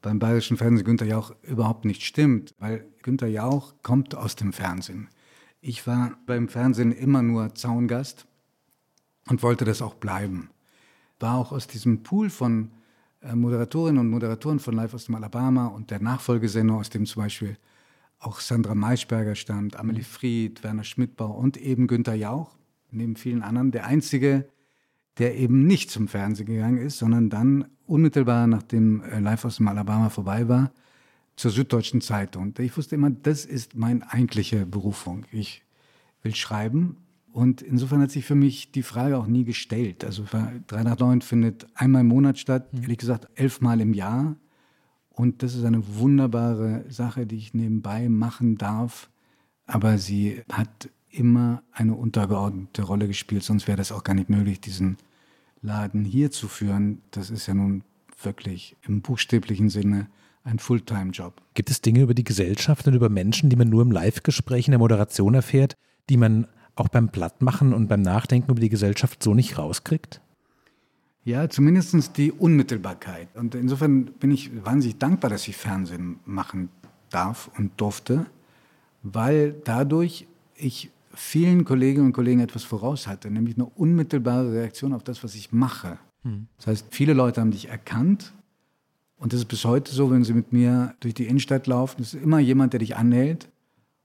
beim 0.03 0.19
Bayerischen 0.19 0.57
Fernsehen, 0.57 0.85
Günter 0.85 1.07
Jauch, 1.07 1.35
überhaupt 1.43 1.85
nicht 1.85 2.03
stimmt, 2.03 2.55
weil 2.59 2.85
Günter 3.03 3.27
Jauch 3.27 3.75
kommt 3.83 4.15
aus 4.15 4.37
dem 4.37 4.53
Fernsehen. 4.53 5.09
Ich 5.61 5.87
war 5.87 6.17
beim 6.27 6.49
Fernsehen 6.49 6.93
immer 6.93 7.23
nur 7.23 7.55
Zaungast 7.55 8.27
und 9.29 9.43
wollte 9.43 9.65
das 9.65 9.83
auch 9.83 9.95
bleiben. 9.95 10.51
War 11.21 11.37
auch 11.37 11.53
aus 11.53 11.67
diesem 11.67 12.03
Pool 12.03 12.31
von 12.31 12.71
äh, 13.21 13.35
Moderatorinnen 13.35 13.99
und 13.99 14.11
Moderatoren 14.11 14.61
von 14.61 14.75
Live 14.75 14.95
aus 14.95 15.07
dem 15.07 15.17
Alabama 15.17 15.67
und 15.67 15.91
der 15.91 16.01
Nachfolgesendung, 16.01 16.79
aus 16.79 16.91
dem 16.91 17.07
zum 17.07 17.23
Beispiel 17.23 17.57
auch 18.19 18.41
Sandra 18.41 18.75
Maischberger 18.75 19.35
stammt, 19.35 19.77
Amelie 19.77 20.03
Fried, 20.03 20.63
Werner 20.65 20.85
Schmidtbau 20.85 21.31
und 21.31 21.57
eben 21.57 21.87
Günter 21.87 22.15
Jauch, 22.15 22.57
neben 22.91 23.17
vielen 23.17 23.43
anderen, 23.43 23.71
der 23.71 23.87
einzige, 23.87 24.49
der 25.19 25.37
eben 25.37 25.67
nicht 25.67 25.91
zum 25.91 26.09
Fernsehen 26.09 26.47
gegangen 26.47 26.79
ist, 26.79 26.99
sondern 26.99 27.31
dann 27.31 27.67
unmittelbar 27.87 28.47
nachdem 28.47 29.03
äh, 29.03 29.21
Live 29.21 29.45
aus 29.45 29.57
dem 29.57 29.69
Alabama 29.69 30.11
vorbei 30.11 30.49
war, 30.49 30.73
zur 31.37 31.51
Süddeutschen 31.51 32.01
Zeitung. 32.01 32.55
Ich 32.59 32.77
wusste 32.77 32.97
immer, 32.97 33.11
das 33.11 33.45
ist 33.45 33.77
meine 33.77 34.11
eigentliche 34.13 34.67
Berufung. 34.67 35.25
Ich 35.31 35.63
will 36.23 36.35
schreiben 36.35 36.97
und 37.33 37.63
insofern 37.63 38.01
hat 38.03 38.11
sich 38.11 38.25
für 38.25 38.35
mich 38.35 38.73
die 38.73 38.83
Frage 38.83 39.17
auch 39.17 39.27
nie 39.27 39.45
gestellt. 39.45 40.05
Also 40.05 40.25
3 40.67 40.83
nach 40.83 40.99
9 40.99 41.21
findet 41.21 41.67
einmal 41.75 42.01
im 42.01 42.09
Monat 42.09 42.39
statt, 42.39 42.73
mhm. 42.73 42.83
ehrlich 42.83 42.99
gesagt 42.99 43.29
elfmal 43.35 43.81
im 43.81 43.95
Jahr. 43.95 44.37
Und 45.19 45.43
das 45.43 45.57
ist 45.57 45.65
eine 45.65 45.83
wunderbare 45.99 46.85
Sache, 46.89 47.27
die 47.27 47.37
ich 47.37 47.53
nebenbei 47.53 48.09
machen 48.09 48.57
darf. 48.57 49.11
Aber 49.67 49.99
sie 49.99 50.43
hat 50.51 50.91
immer 51.11 51.65
eine 51.73 51.95
untergeordnete 51.95 52.83
Rolle 52.83 53.09
gespielt, 53.09 53.43
sonst 53.43 53.67
wäre 53.67 53.77
das 53.77 53.91
auch 53.91 54.05
gar 54.05 54.15
nicht 54.15 54.31
möglich, 54.31 54.61
diesen 54.61 54.97
Laden 55.61 56.05
hier 56.05 56.31
zu 56.31 56.47
führen. 56.47 57.03
Das 57.11 57.31
ist 57.31 57.49
ja 57.49 57.55
nun 57.55 57.83
wirklich 58.23 58.77
im 58.87 59.03
buchstäblichen 59.03 59.71
Sinne 59.71 60.07
ein 60.45 60.61
Fulltime-Job. 60.61 61.43
Gibt 61.55 61.71
es 61.71 61.83
Dinge 61.83 62.03
über 62.03 62.15
die 62.15 62.25
Gesellschaft 62.25 62.87
und 62.87 62.95
über 62.95 63.09
Menschen, 63.09 63.51
die 63.51 63.57
man 63.57 63.69
nur 63.69 63.83
im 63.83 63.91
Live-Gespräch 63.91 64.69
in 64.69 64.73
der 64.73 64.79
Moderation 64.79 65.35
erfährt, 65.35 65.75
die 66.11 66.17
man 66.17 66.47
auch 66.77 66.89
beim 66.89 67.09
Plattmachen 67.09 67.75
und 67.75 67.89
beim 67.89 68.03
Nachdenken 68.03 68.53
über 68.53 68.61
die 68.61 68.69
Gesellschaft 68.69 69.21
so 69.21 69.35
nicht 69.35 69.59
rauskriegt? 69.59 70.21
Ja, 71.29 71.51
zumindest 71.51 72.17
die 72.17 72.33
Unmittelbarkeit. 72.33 73.29
Und 73.37 73.55
insofern 73.55 74.07
bin 74.07 74.31
ich 74.31 74.51
wahnsinnig 74.65 74.97
dankbar, 74.97 75.29
dass 75.29 75.47
ich 75.47 75.59
Fernsehen 75.59 76.21
machen 76.25 76.71
darf 77.11 77.51
und 77.59 77.79
durfte, 77.79 78.25
weil 79.03 79.55
dadurch 79.65 80.27
ich 80.55 80.91
vielen 81.13 81.67
Kolleginnen 81.67 82.07
und 82.07 82.13
Kollegen 82.15 82.41
etwas 82.41 82.65
voraus 82.65 83.07
hatte, 83.07 83.31
nämlich 83.31 83.57
eine 83.57 83.67
unmittelbare 83.67 84.53
Reaktion 84.53 84.95
auf 84.95 85.05
das, 85.05 85.23
was 85.23 85.35
ich 85.35 85.53
mache. 85.53 85.99
Hm. 86.23 86.47
Das 86.57 86.69
heißt, 86.69 86.87
viele 86.93 87.13
Leute 87.13 87.43
haben 87.43 87.51
dich 87.51 87.69
erkannt 87.69 88.33
und 89.19 89.35
das 89.35 89.41
ist 89.41 89.49
bis 89.49 89.67
heute 89.67 89.93
so, 89.93 90.11
wenn 90.11 90.25
sie 90.25 90.33
mit 90.33 90.55
mir 90.55 90.95
durch 91.01 91.13
die 91.13 91.27
Innenstadt 91.27 91.67
laufen, 91.67 92.01
ist 92.01 92.15
immer 92.15 92.39
jemand, 92.39 92.73
der 92.73 92.81
dich 92.81 92.97
anhält 92.97 93.51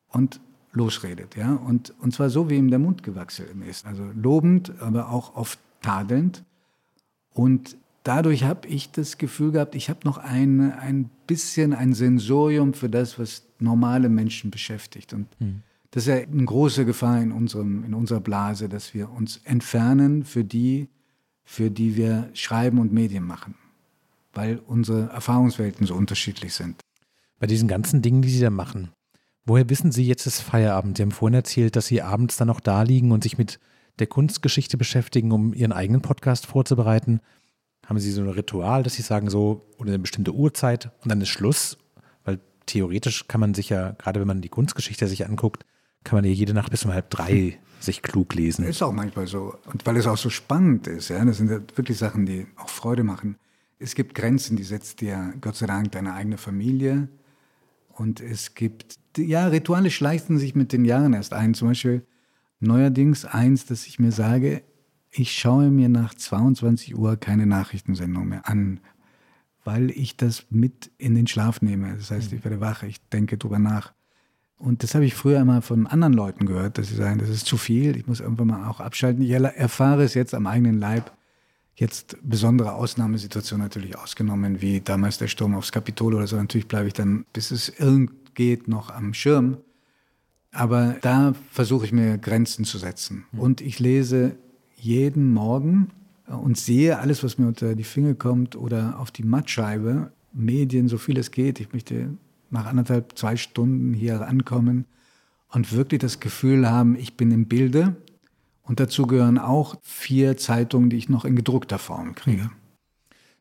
und 0.10 0.42
losredet. 0.74 1.38
Ja? 1.38 1.53
Und, 1.53 1.94
und 2.01 2.13
zwar 2.13 2.30
so, 2.30 2.50
wie 2.50 2.58
ihm 2.58 2.70
der 2.70 2.80
Mund 2.80 3.01
gewachsen 3.01 3.62
ist. 3.62 3.86
Also 3.86 4.03
lobend, 4.13 4.74
aber 4.82 5.10
auch 5.10 5.38
oft 5.38 5.58
tadelnd. 5.82 6.44
Und 7.33 7.77
dadurch 8.03 8.43
habe 8.43 8.67
ich 8.67 8.91
das 8.91 9.17
Gefühl 9.17 9.51
gehabt, 9.51 9.75
ich 9.75 9.89
habe 9.89 9.99
noch 10.03 10.17
ein, 10.17 10.71
ein 10.71 11.09
bisschen 11.27 11.73
ein 11.73 11.93
Sensorium 11.93 12.73
für 12.73 12.89
das, 12.89 13.17
was 13.17 13.43
normale 13.59 14.09
Menschen 14.09 14.51
beschäftigt. 14.51 15.13
Und 15.13 15.27
mhm. 15.39 15.63
das 15.91 16.03
ist 16.03 16.09
ja 16.09 16.15
eine 16.15 16.45
große 16.45 16.85
Gefahr 16.85 17.21
in, 17.21 17.31
unserem, 17.31 17.83
in 17.83 17.93
unserer 17.93 18.19
Blase, 18.19 18.69
dass 18.69 18.93
wir 18.93 19.09
uns 19.11 19.41
entfernen 19.45 20.23
für 20.23 20.43
die, 20.43 20.89
für 21.43 21.71
die 21.71 21.95
wir 21.95 22.29
schreiben 22.33 22.79
und 22.79 22.93
Medien 22.93 23.25
machen, 23.25 23.55
weil 24.33 24.59
unsere 24.67 25.09
Erfahrungswelten 25.09 25.87
so 25.87 25.95
unterschiedlich 25.95 26.53
sind. 26.53 26.79
Bei 27.39 27.47
diesen 27.47 27.67
ganzen 27.67 28.01
Dingen, 28.01 28.21
die 28.21 28.29
Sie 28.29 28.39
da 28.39 28.49
machen, 28.49 28.89
woher 29.45 29.69
wissen 29.69 29.91
Sie 29.91 30.05
jetzt 30.05 30.25
ist 30.25 30.41
Feierabend? 30.41 30.97
Sie 30.97 31.03
haben 31.03 31.11
vorhin 31.11 31.35
erzählt, 31.35 31.75
dass 31.75 31.87
Sie 31.87 32.01
abends 32.01 32.37
dann 32.37 32.47
noch 32.47 32.59
da 32.59 32.83
liegen 32.83 33.11
und 33.11 33.23
sich 33.23 33.37
mit 33.37 33.59
der 34.00 34.07
Kunstgeschichte 34.07 34.77
beschäftigen, 34.77 35.31
um 35.31 35.53
Ihren 35.53 35.71
eigenen 35.71 36.01
Podcast 36.01 36.45
vorzubereiten? 36.45 37.21
Haben 37.85 38.00
Sie 38.00 38.12
so 38.12 38.21
ein 38.21 38.29
Ritual, 38.29 38.83
dass 38.83 38.93
Sie 38.93 39.01
sagen, 39.01 39.29
so 39.29 39.65
oder 39.77 39.89
eine 39.89 40.00
bestimmte 40.00 40.33
Uhrzeit 40.33 40.91
und 41.01 41.12
dann 41.12 41.21
ist 41.21 41.29
Schluss? 41.29 41.77
Weil 42.23 42.39
theoretisch 42.65 43.27
kann 43.27 43.41
man 43.41 43.53
sich 43.53 43.69
ja, 43.69 43.91
gerade 43.91 44.19
wenn 44.19 44.27
man 44.27 44.41
die 44.41 44.50
Kunstgeschichte 44.50 45.07
sich 45.07 45.27
anguckt, 45.27 45.65
kann 46.03 46.17
man 46.17 46.25
ja 46.25 46.31
jede 46.31 46.53
Nacht 46.53 46.71
bis 46.71 46.85
um 46.85 46.93
halb 46.93 47.09
drei 47.09 47.59
sich 47.79 48.01
klug 48.01 48.33
lesen. 48.33 48.65
Ist 48.65 48.81
auch 48.81 48.93
manchmal 48.93 49.27
so. 49.27 49.55
Und 49.65 49.85
weil 49.85 49.97
es 49.97 50.07
auch 50.07 50.17
so 50.17 50.29
spannend 50.29 50.88
ist, 50.88 51.09
ja, 51.09 51.23
das 51.23 51.38
sind 51.38 51.51
ja 51.51 51.59
wirklich 51.75 51.97
Sachen, 51.97 52.25
die 52.25 52.47
auch 52.55 52.69
Freude 52.69 53.03
machen. 53.03 53.38
Es 53.79 53.95
gibt 53.95 54.15
Grenzen, 54.15 54.55
die 54.55 54.63
setzt 54.63 55.01
dir 55.01 55.33
Gott 55.41 55.57
sei 55.57 55.65
Dank 55.65 55.91
deine 55.91 56.13
eigene 56.13 56.38
Familie. 56.38 57.09
Und 57.89 58.21
es 58.21 58.55
gibt, 58.55 58.97
ja, 59.17 59.47
Rituale 59.47 59.91
schleichen 59.91 60.38
sich 60.38 60.55
mit 60.55 60.71
den 60.71 60.85
Jahren 60.85 61.13
erst 61.13 61.33
ein. 61.33 61.53
Zum 61.53 61.67
Beispiel 61.67 62.05
neuerdings 62.63 63.25
eins, 63.25 63.65
dass 63.65 63.86
ich 63.86 64.00
mir 64.00 64.12
sage, 64.12 64.63
ich 65.12 65.34
schaue 65.34 65.70
mir 65.70 65.89
nach 65.89 66.15
22 66.15 66.98
Uhr 66.98 67.17
keine 67.17 67.46
Nachrichtensendung 67.46 68.27
mehr 68.27 68.50
an, 68.50 68.79
weil 69.63 69.91
ich 69.91 70.17
das 70.17 70.48
mit 70.50 70.91
in 70.98 71.15
den 71.15 71.27
Schlaf 71.27 71.62
nehme. 71.62 71.96
Das 71.96 72.10
heißt, 72.10 72.34
ich 72.34 72.43
werde 72.43 72.60
wach, 72.60 72.84
ich 72.84 73.08
denke 73.10 73.38
drüber 73.38 73.60
nach. 73.60 73.93
Und 74.58 74.82
das 74.82 74.96
habe 74.96 75.05
ich 75.05 75.13
früher 75.13 75.39
immer 75.39 75.62
von 75.62 75.88
anderen 75.88 76.13
Leuten 76.13 76.46
gehört, 76.46 76.77
dass 76.77 76.88
sie 76.88 76.96
sagen, 76.96 77.20
das 77.20 77.29
ist 77.29 77.46
zu 77.46 77.58
viel, 77.58 77.98
ich 77.98 78.08
muss 78.08 78.22
irgendwann 78.22 78.48
mal 78.48 78.70
auch 78.70 78.79
abschalten. 78.79 79.22
Ich 79.22 79.32
erfahre 79.32 80.03
es 80.03 80.13
jetzt 80.13 80.34
am 80.34 80.48
eigenen 80.48 80.79
Leib. 80.79 81.12
Jetzt 81.75 82.17
besondere 82.24 82.74
Ausnahmesituationen 82.74 83.65
natürlich 83.65 83.98
ausgenommen, 83.98 84.62
wie 84.62 84.79
damals 84.79 85.17
der 85.17 85.27
Sturm 85.27 85.55
aufs 85.55 85.72
Kapitol 85.72 86.13
oder 86.13 86.27
so. 86.27 86.38
Natürlich 86.38 86.67
bleibe 86.67 86.88
ich 86.88 86.93
dann, 86.93 87.25
bis 87.34 87.51
es 87.51 87.70
irgend 87.70 88.36
geht, 88.36 88.67
noch 88.67 88.89
am 88.89 89.13
Schirm. 89.13 89.58
Aber 90.53 90.95
da 91.01 91.33
versuche 91.51 91.86
ich 91.86 91.91
mir 91.91 92.17
Grenzen 92.17 92.63
zu 92.63 92.77
setzen. 92.77 93.25
Mhm. 93.31 93.39
Und 93.39 93.62
ich 93.62 93.79
lese 93.79 94.38
jeden 94.75 95.33
Morgen 95.33 95.89
und 96.27 96.57
sehe 96.57 97.00
alles, 97.00 97.24
was 97.24 97.38
mir 97.38 97.48
unter 97.48 97.75
die 97.75 97.83
Finger 97.83 98.13
kommt 98.13 98.55
oder 98.55 99.00
auf 99.00 99.12
die 99.12 99.24
Mattscheibe, 99.24 100.12
Medien, 100.31 100.88
so 100.88 100.98
viel 100.98 101.17
es 101.17 101.31
geht. 101.31 101.60
Ich 101.60 101.74
möchte 101.74 102.17
nach 102.50 102.65
anderthalb, 102.65 103.17
zwei 103.17 103.36
Stunden 103.36 103.93
hier 103.93 104.27
ankommen 104.27 104.86
und 105.50 105.72
wirklich 105.74 106.00
das 106.00 106.19
Gefühl 106.19 106.69
haben, 106.69 106.95
ich 106.95 107.17
bin 107.17 107.31
im 107.31 107.48
Bilde. 107.48 107.95
Und 108.63 108.79
dazu 108.79 109.07
gehören 109.07 109.38
auch 109.38 109.75
vier 109.81 110.38
Zeitungen, 110.38 110.89
die 110.89 110.98
ich 110.98 111.10
noch 111.10 111.25
in 111.25 111.36
gedruckter 111.36 111.79
Form 111.79 112.15
kriege. 112.15 112.50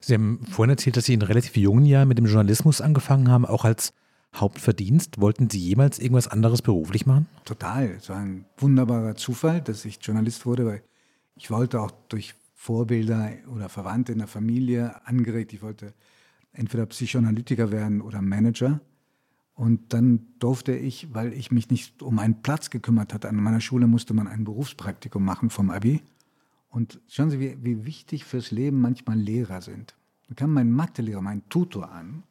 Sie 0.01 0.15
haben 0.15 0.41
vorhin 0.51 0.71
erzählt, 0.71 0.97
dass 0.97 1.05
Sie 1.05 1.15
in 1.15 1.23
relativ 1.23 1.57
jungen 1.57 1.87
Jahren 1.87 2.09
mit 2.09 2.19
dem 2.19 2.27
Journalismus 2.27 2.81
angefangen 2.81 3.31
haben, 3.31 3.47
auch 3.47 3.65
als 3.65 3.93
Hauptverdienst. 4.35 5.21
Wollten 5.21 5.51
Sie 5.51 5.59
jemals 5.59 5.99
irgendwas 5.99 6.29
anderes 6.29 6.63
beruflich 6.63 7.07
machen? 7.07 7.27
Total. 7.45 7.87
Es 7.91 8.09
war 8.09 8.17
ein 8.17 8.47
wunderbarer 8.57 9.15
Zufall, 9.15 9.61
dass 9.61 9.85
ich 9.85 9.99
Journalist 10.01 10.47
wurde, 10.47 10.67
weil 10.67 10.83
ich 11.37 11.51
wollte 11.51 11.81
auch 11.81 11.91
durch 12.09 12.35
Vorbilder 12.55 13.33
oder 13.53 13.69
Verwandte 13.69 14.13
in 14.13 14.19
der 14.19 14.29
Familie 14.29 15.05
angeregt, 15.07 15.53
ich 15.53 15.63
wollte 15.63 15.95
entweder 16.53 16.87
Psychoanalytiker 16.87 17.73
werden 17.73 18.01
oder 18.01 18.23
Manager. 18.23 18.81
Und 19.55 19.93
dann 19.93 20.29
durfte 20.39 20.75
ich, 20.75 21.13
weil 21.13 21.33
ich 21.33 21.51
mich 21.51 21.71
nicht 21.71 22.03
um 22.03 22.19
einen 22.19 22.43
Platz 22.43 22.71
gekümmert 22.71 23.13
hatte, 23.13 23.29
an 23.29 23.37
meiner 23.37 23.61
Schule 23.61 23.87
musste 23.87 24.15
man 24.15 24.29
ein 24.29 24.45
Berufspraktikum 24.45 25.25
machen 25.25 25.51
vom 25.51 25.71
Abi. 25.71 26.03
Und 26.71 27.01
schauen 27.09 27.31
Sie, 27.31 27.39
wie, 27.39 27.59
wie 27.63 27.85
wichtig 27.85 28.25
fürs 28.25 28.51
Leben 28.51 28.81
manchmal 28.81 29.19
Lehrer 29.19 29.61
sind. 29.61 29.95
Da 30.29 30.35
kam 30.35 30.55
mein 30.55 30.71
Mathelehrer, 30.71 31.21
mein 31.21 31.47
Tutor 31.49 31.91
an 31.91 32.23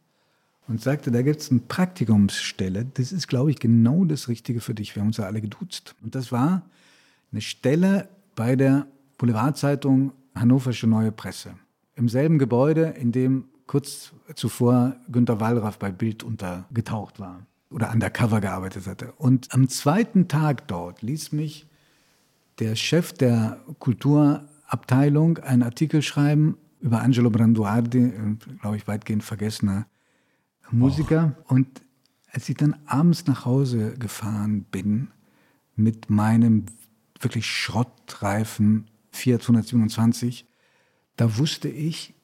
und 0.72 0.82
sagte, 0.82 1.12
da 1.12 1.22
gibt 1.22 1.42
es 1.42 1.52
eine 1.52 1.60
Praktikumsstelle, 1.60 2.86
das 2.94 3.12
ist, 3.12 3.28
glaube 3.28 3.52
ich, 3.52 3.60
genau 3.60 4.06
das 4.06 4.30
Richtige 4.30 4.62
für 4.62 4.74
dich. 4.74 4.96
Wir 4.96 5.02
haben 5.02 5.10
uns 5.10 5.18
ja 5.18 5.26
alle 5.26 5.42
geduzt. 5.42 5.96
Und 6.02 6.16
das 6.16 6.32
war 6.32 6.62
eine 7.32 7.42
Stelle 7.42 8.08
bei 8.36 8.56
der 8.56 8.88
Boulevardzeitung 9.18 10.14
Hannoversche 10.34 10.88
Neue 10.88 11.12
Presse. 11.12 11.56
Im 11.96 12.08
selben 12.08 12.40
Gebäude, 12.40 12.94
in 12.98 13.12
dem 13.12 13.50
kurz 13.68 14.14
zuvor 14.34 14.96
Günter 15.12 15.42
Wallraff 15.42 15.78
bei 15.78 15.92
Bild 15.92 16.24
untergetaucht 16.24 17.20
war 17.20 17.46
oder 17.70 17.92
undercover 17.92 18.40
gearbeitet 18.40 18.88
hatte. 18.88 19.12
Und 19.18 19.54
am 19.54 19.68
zweiten 19.68 20.30
Tag 20.30 20.70
dort 20.70 21.02
ließ 21.02 21.34
mich 21.34 21.68
der 22.60 22.78
Chef 22.78 23.12
der 23.12 23.60
Kultur 23.80 24.46
Abteilung 24.68 25.38
einen 25.40 25.64
Artikel 25.64 26.02
schreiben 26.02 26.58
über 26.80 27.02
Angelo 27.02 27.30
Branduardi, 27.30 28.14
glaube 28.62 28.78
ich, 28.78 28.88
weitgehend 28.88 29.24
vergessener 29.24 29.86
Musiker. 30.72 31.36
Oh. 31.48 31.56
Und 31.56 31.82
als 32.32 32.48
ich 32.50 32.56
dann 32.56 32.76
abends 32.86 33.28
nach 33.28 33.46
Hause 33.46 33.96
gefahren 33.98 34.64
bin 34.64 35.10
mit 35.76 36.10
meinem 36.10 36.66
wirklich 37.20 37.46
schrottreifen 37.46 38.88
Fiat 39.12 39.42
127, 39.42 40.46
da 41.18 41.38
wusste 41.38 41.68
ich, 41.68 42.16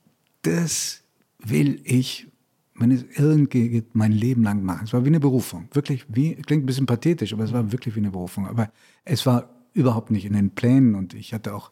das 0.42 1.04
will 1.40 1.82
ich, 1.84 2.28
wenn 2.76 2.92
es 2.92 3.04
irgendwie 3.16 3.70
geht, 3.70 3.96
mein 3.96 4.12
Leben 4.12 4.44
lang 4.44 4.64
machen. 4.64 4.86
Es 4.86 4.94
war 4.94 5.04
wie 5.04 5.10
eine 5.10 5.20
Berufung. 5.20 5.68
Wirklich, 5.74 6.06
wie, 6.08 6.36
klingt 6.36 6.64
ein 6.64 6.66
bisschen 6.66 6.86
pathetisch, 6.86 7.34
aber 7.34 7.44
es 7.44 7.54
war 7.54 7.72
wirklich 7.72 7.96
wie 7.96 8.00
eine 8.00 8.12
Berufung. 8.12 8.48
Aber 8.48 8.72
es 9.04 9.26
war 9.26 9.50
überhaupt 9.74 10.10
nicht 10.10 10.26
in 10.26 10.34
den 10.34 10.52
Plänen 10.52 10.96
und 10.96 11.14
ich 11.14 11.34
hatte 11.34 11.54
auch 11.54 11.72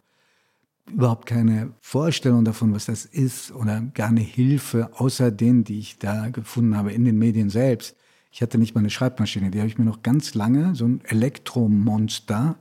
überhaupt 0.92 1.25
keine 1.25 1.72
Vorstellung 1.82 2.46
davon, 2.46 2.74
was 2.74 2.86
das 2.86 3.06
ist 3.06 3.51
oder 3.51 3.82
gar 3.94 4.10
eine 4.10 4.22
Hilfe, 4.22 4.89
außer 4.94 5.32
denen, 5.32 5.63
die 5.63 5.80
ich 5.80 5.98
da 5.98 6.30
gefunden 6.30 6.77
habe 6.77 6.92
in 6.92 7.06
den 7.06 7.18
Medien 7.18 7.50
selbst. 7.50 7.96
Ich 8.32 8.42
hatte 8.42 8.58
nicht 8.58 8.75
mal 8.75 8.80
eine 8.80 8.89
Schreibmaschine, 8.89 9.50
die 9.50 9.60
habe 9.60 9.68
ich 9.68 9.77
mir 9.77 9.86
noch 9.86 10.04
ganz 10.04 10.34
lange, 10.34 10.75
so 10.75 10.86
ein 10.86 11.01
Elektromonster, 11.06 12.58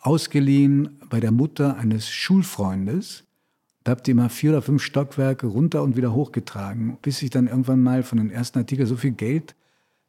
ausgeliehen 0.00 0.98
bei 1.08 1.20
der 1.20 1.32
Mutter 1.32 1.76
eines 1.76 2.10
Schulfreundes. 2.10 3.24
Da 3.84 3.92
habt 3.92 4.08
ihr 4.08 4.14
mal 4.14 4.28
vier 4.30 4.50
oder 4.50 4.62
fünf 4.62 4.82
Stockwerke 4.82 5.46
runter 5.46 5.82
und 5.82 5.96
wieder 5.96 6.12
hochgetragen, 6.12 6.98
bis 7.02 7.22
ich 7.22 7.30
dann 7.30 7.46
irgendwann 7.46 7.82
mal 7.82 8.02
von 8.02 8.18
den 8.18 8.30
ersten 8.30 8.58
Artikeln 8.58 8.88
so 8.88 8.96
viel 8.96 9.12
Geld 9.12 9.54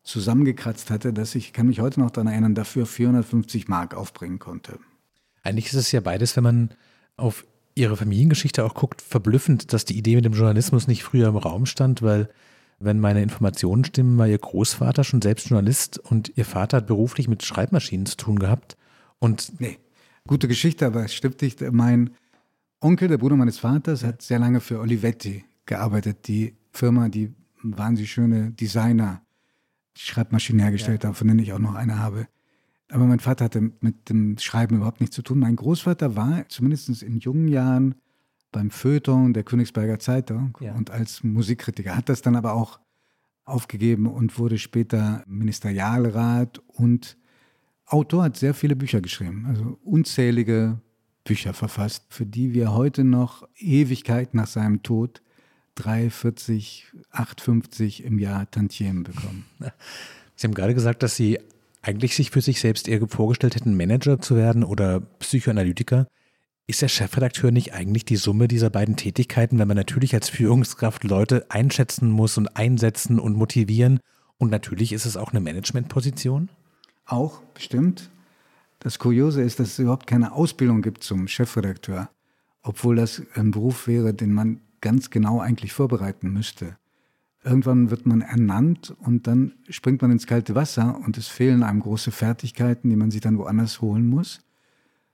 zusammengekratzt 0.04 0.92
hatte, 0.92 1.14
dass 1.14 1.36
ich, 1.36 1.52
kann 1.52 1.68
mich 1.68 1.80
heute 1.80 2.00
noch 2.00 2.12
daran 2.12 2.28
erinnern, 2.28 2.56
dafür 2.56 2.86
450 2.86 3.68
Mark 3.68 3.96
aufbringen 3.96 4.40
konnte. 4.40 4.80
Eigentlich 5.44 5.68
ist 5.68 5.74
es 5.74 5.92
ja 5.92 6.00
beides, 6.00 6.36
wenn 6.36 6.44
man 6.44 6.70
auf 7.18 7.46
Ihre 7.76 7.98
Familiengeschichte 7.98 8.64
auch 8.64 8.74
guckt, 8.74 9.02
verblüffend, 9.02 9.74
dass 9.74 9.86
die 9.86 9.98
Idee 9.98 10.16
mit 10.16 10.26
dem 10.26 10.34
Journalismus 10.34 10.88
nicht 10.88 11.04
früher 11.04 11.28
im 11.28 11.36
Raum 11.36 11.66
stand, 11.66 12.02
weil 12.02 12.30
wenn 12.80 13.00
meine 13.00 13.22
Informationen 13.22 13.84
stimmen, 13.84 14.18
war 14.18 14.28
Ihr 14.28 14.38
Großvater 14.38 15.04
schon 15.04 15.22
selbst 15.22 15.50
Journalist 15.50 16.00
und 16.00 16.38
Ihr 16.38 16.46
Vater 16.46 16.78
hat 16.78 16.88
beruflich 16.88 17.28
mit 17.28 17.44
Schreibmaschinen 17.44 18.06
zu 18.06 18.18
tun 18.18 18.40
gehabt. 18.40 18.78
Und 19.20 19.60
nee, 19.60 19.78
gute 20.28 20.48
Geschichte, 20.48 20.86
aber 20.86 21.04
es 21.06 21.14
stimmt 21.14 21.42
nicht. 21.42 21.62
Mein 21.72 22.12
Onkel, 22.80 23.08
der 23.08 23.18
Bruder 23.18 23.36
meines 23.36 23.60
Vaters, 23.60 24.04
hat 24.04 24.22
sehr 24.22 24.40
lange 24.40 24.62
für 24.62 24.80
Olivetti 24.80 25.46
gearbeitet, 25.66 26.28
die 26.28 26.56
Firma, 26.72 27.10
die 27.10 27.34
wahnsinnig 27.64 28.12
schöne 28.12 28.52
Designer 28.52 29.22
Schreibmaschinen 29.98 30.62
hergestellt 30.62 31.04
ja. 31.04 31.08
haben, 31.08 31.16
von 31.16 31.28
denen 31.28 31.40
ich 31.40 31.54
auch 31.54 31.60
noch 31.60 31.76
eine 31.76 32.00
habe. 32.00 32.28
Aber 32.89 33.06
mein 33.06 33.20
Vater 33.20 33.46
hatte 33.46 33.72
mit 33.80 34.10
dem 34.10 34.38
Schreiben 34.38 34.77
überhaupt 34.77 35.01
nichts 35.01 35.15
zu 35.15 35.22
tun. 35.22 35.39
Mein 35.39 35.56
Großvater 35.56 36.15
war 36.15 36.48
zumindest 36.50 37.01
in 37.01 37.20
jungen 37.20 37.48
Jahren 37.48 37.96
beim 38.51 38.70
Feuilleton 38.70 39.34
der 39.34 39.44
Königsberger 39.44 40.00
Zeitung 40.00 40.58
ja. 40.62 40.74
und 40.75 40.92
als 40.92 41.24
Musikkritiker. 41.24 41.96
Hat 41.96 42.10
das 42.10 42.22
dann 42.22 42.36
aber 42.36 42.54
auch 42.54 42.80
aufgegeben 43.44 44.08
und 44.08 44.38
wurde 44.39 44.58
später 44.58 45.24
Ministerialrat 45.27 46.60
und 46.68 47.18
Autor, 47.86 48.24
hat 48.24 48.38
sehr 48.38 48.56
viele 48.56 48.75
Bücher 48.75 49.00
geschrieben, 49.00 49.46
also 49.48 49.77
unzählige 49.84 50.80
Bücher 51.24 51.54
verfasst, 51.54 52.06
für 52.10 52.25
die 52.25 52.54
wir 52.54 52.74
heute 52.74 53.04
noch 53.04 53.48
Ewigkeit 53.58 54.34
nach 54.34 54.48
seinem 54.48 54.82
Tod 54.82 55.22
3,40, 55.77 56.84
8,50 57.12 58.01
im 58.01 58.18
Jahr 58.18 58.50
Tantiemen 58.50 59.04
bekommen. 59.04 59.46
Sie 60.36 60.48
haben 60.48 60.54
gerade 60.54 60.74
gesagt, 60.74 61.04
dass 61.04 61.15
Sie 61.15 61.39
eigentlich 61.86 62.15
sich 62.15 62.32
für 62.32 62.42
sich 62.42 62.60
selbst 62.60 62.88
eher 62.88 63.08
vorgestellt 63.08 63.56
hätten, 63.56 63.77
Manager 63.77 64.20
zu 64.20 64.36
werden 64.36 64.63
oder 64.63 65.01
Psychoanalytiker. 65.20 66.08
Ist 66.68 66.82
der 66.82 66.88
Chefredakteur 66.88 67.51
nicht 67.51 67.74
eigentlich 67.74 68.06
die 68.06 68.15
Summe 68.15 68.48
dieser 68.48 68.72
beiden 68.72 68.96
Tätigkeiten, 68.96 69.60
wenn 69.60 69.68
man 69.68 69.77
natürlich 69.77 70.15
als 70.15 70.30
Führungskraft 70.30 71.03
Leute 71.03 71.46
einschätzen 71.50 72.10
muss 72.10 72.38
und 72.38 72.57
einsetzen 72.57 73.20
und 73.20 73.36
motivieren? 73.36 74.00
Und 74.38 74.50
natürlich 74.50 74.92
ist 74.92 75.05
es 75.05 75.16
auch 75.16 75.31
eine 75.31 75.42
Managementposition? 75.42 76.50
Auch, 77.05 77.42
bestimmt. 77.53 78.10
Das 78.79 78.98
Kuriose 78.98 79.44
ist, 79.44 79.60
dass 79.60 79.70
es 79.70 79.79
überhaupt 79.79 80.07
keine 80.07 80.33
Ausbildung 80.33 80.81
gibt 80.81 81.03
zum 81.03 81.27
Chefredakteur, 81.27 82.10
obwohl 82.64 82.96
das 82.96 83.22
ein 83.36 83.51
Beruf 83.51 83.88
wäre, 83.88 84.14
den 84.14 84.33
man 84.33 84.60
ganz 84.81 85.12
genau 85.12 85.40
eigentlich 85.40 85.72
vorbereiten 85.72 86.31
müsste. 86.31 86.77
Irgendwann 87.46 87.92
wird 87.92 88.08
man 88.08 88.22
ernannt 88.22 88.96
und 89.01 89.27
dann 89.27 89.53
springt 89.70 90.01
man 90.01 90.10
ins 90.10 90.25
kalte 90.25 90.55
Wasser 90.55 91.00
und 91.05 91.16
es 91.16 91.27
fehlen 91.27 91.62
einem 91.62 91.79
große 91.79 92.10
Fertigkeiten, 92.10 92.90
die 92.90 92.96
man 92.96 93.12
sich 93.12 93.22
dann 93.22 93.38
woanders 93.38 93.81
holen 93.81 94.10
muss. 94.10 94.40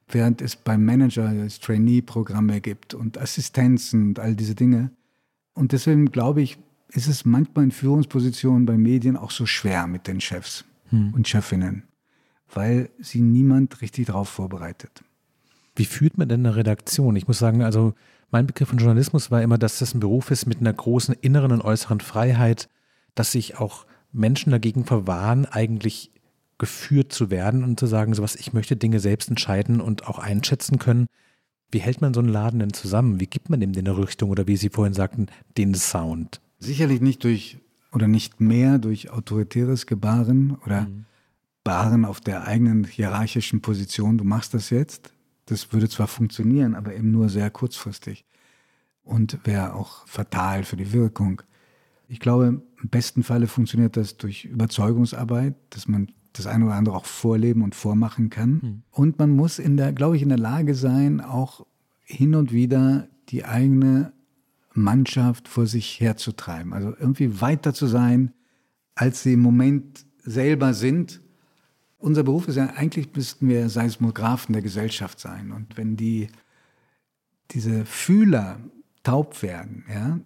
Während 0.08 0.42
es 0.42 0.56
beim 0.56 0.86
Manager 0.86 1.30
Trainee-Programme 1.48 2.62
gibt 2.62 2.94
und 2.94 3.18
Assistenzen 3.18 4.08
und 4.08 4.20
all 4.20 4.34
diese 4.36 4.56
Dinge. 4.56 4.92
Und 5.54 5.74
deswegen 5.74 6.06
glaube 6.06 6.42
ich, 6.42 6.58
ist 6.88 7.08
es 7.08 7.26
manchmal 7.26 7.66
in 7.66 7.72
Führungspositionen 7.72 8.66
bei 8.66 8.78
Medien 8.78 9.18
auch 9.18 9.32
so 9.32 9.46
schwer 9.46 9.86
mit 9.88 10.08
den 10.08 10.22
Chefs 10.22 10.64
hm. 10.90 11.14
und 11.14 11.28
Chefinnen, 11.28 11.84
weil 12.54 12.90
sie 13.00 13.20
niemand 13.20 13.82
richtig 13.82 14.06
darauf 14.08 14.30
vorbereitet. 14.30 15.04
Wie 15.76 15.86
führt 15.86 16.18
man 16.18 16.30
denn 16.30 16.46
eine 16.46 16.56
Redaktion? 16.56 17.16
Ich 17.16 17.28
muss 17.28 17.40
sagen, 17.40 17.62
also 17.62 17.94
mein 18.30 18.48
Begriff 18.48 18.70
von 18.70 18.78
Journalismus 18.78 19.32
war 19.32 19.42
immer, 19.42 19.58
dass 19.58 19.80
das 19.80 19.94
ein 19.94 20.00
Beruf 20.00 20.32
ist 20.32 20.46
mit 20.46 20.60
einer 20.60 20.74
großen 20.74 21.16
inneren 21.22 21.52
und 21.52 21.62
äußeren 21.62 22.00
Freiheit, 22.00 22.70
dass 23.16 23.32
sich 23.32 23.58
auch 23.60 23.86
Menschen 24.12 24.52
dagegen 24.52 24.86
verwahren, 24.86 25.46
eigentlich 25.46 26.12
geführt 26.58 27.12
zu 27.12 27.30
werden 27.30 27.64
und 27.64 27.80
zu 27.80 27.88
sagen, 27.88 28.14
sowas, 28.14 28.36
ich 28.36 28.54
möchte 28.54 28.76
Dinge 28.76 29.00
selbst 29.00 29.30
entscheiden 29.30 29.82
und 29.82 30.08
auch 30.08 30.20
einschätzen 30.20 30.78
können. 30.80 31.08
Wie 31.72 31.80
hält 31.80 32.02
man 32.02 32.14
so 32.14 32.20
einen 32.20 32.30
Laden 32.30 32.60
denn 32.60 32.74
zusammen? 32.74 33.20
Wie 33.20 33.28
gibt 33.28 33.50
man 33.50 33.60
dem 33.60 33.74
den 33.74 33.88
Richtung 33.88 34.30
oder 34.30 34.48
wie 34.48 34.58
Sie 34.58 34.70
vorhin 34.70 34.94
sagten, 34.94 35.28
den 35.58 35.74
Sound? 35.74 36.42
Sicherlich 36.60 37.02
nicht 37.02 37.24
durch 37.24 37.60
oder 37.92 38.08
nicht 38.08 38.40
mehr 38.40 38.78
durch 38.78 39.10
autoritäres 39.10 39.88
Gebaren 39.88 40.58
oder 40.66 40.82
mhm. 40.82 41.06
Baren 41.64 42.06
auf 42.06 42.22
der 42.22 42.46
eigenen 42.48 42.84
hierarchischen 42.84 43.62
Position. 43.62 44.18
Du 44.18 44.24
machst 44.24 44.54
das 44.54 44.70
jetzt, 44.70 45.14
das 45.52 45.74
würde 45.74 45.90
zwar 45.90 46.08
funktionieren, 46.08 46.76
aber 46.76 46.96
eben 46.96 47.12
nur 47.12 47.30
sehr 47.30 47.50
kurzfristig 47.50 48.26
und 49.04 49.40
wäre 49.46 49.76
auch 49.76 50.08
fatal 50.08 50.64
für 50.64 50.78
die 50.78 50.94
Wirkung. 50.94 51.42
Ich 52.08 52.20
glaube, 52.20 52.62
im 52.82 52.90
besten 52.90 53.24
Falle 53.24 53.48
funktioniert 53.48 53.98
das 53.98 54.18
durch 54.18 54.46
Überzeugungsarbeit, 54.46 55.56
dass 55.70 55.88
man 55.88 56.12
das 56.34 56.48
eine 56.48 56.66
oder 56.66 56.76
andere 56.76 56.96
auch 56.96 57.06
vorleben 57.06 57.62
und 57.64 57.76
vormachen 57.76 58.30
kann. 58.30 58.52
Mhm. 58.52 58.84
Und 58.92 59.20
man 59.20 59.32
muss 59.32 59.60
in 59.60 59.76
der, 59.76 59.92
glaube 59.92 60.16
ich, 60.16 60.22
in 60.22 60.30
der 60.30 60.38
Lage 60.38 60.76
sein, 60.76 61.20
auch 61.20 61.66
hin 62.04 62.36
und 62.36 62.54
wieder 62.54 63.10
die 63.30 63.44
eigene 63.44 64.14
Mannschaft 64.74 65.50
vor 65.50 65.68
sich 65.68 66.00
herzutreiben. 66.00 66.72
Also 66.72 66.96
irgendwie 66.98 67.42
weiter 67.42 67.74
zu 67.74 67.88
sein, 67.88 68.34
als 68.96 69.24
sie 69.24 69.34
im 69.34 69.42
Moment 69.42 70.06
selber 70.24 70.74
sind 70.74 71.22
unser 72.02 72.24
Beruf 72.24 72.48
ist 72.48 72.56
ja 72.56 72.68
eigentlich, 72.76 73.10
müssten 73.16 73.48
wir 73.48 73.70
Seismographen 73.70 74.54
der 74.54 74.62
Gesellschaft 74.62 75.20
sein. 75.20 75.52
Und 75.52 75.78
wenn 75.78 75.96
die, 75.96 76.28
diese 77.52 77.86
Fühler 77.86 78.60
taub 79.04 79.42
werden, 79.42 79.86
ja, 79.90 80.20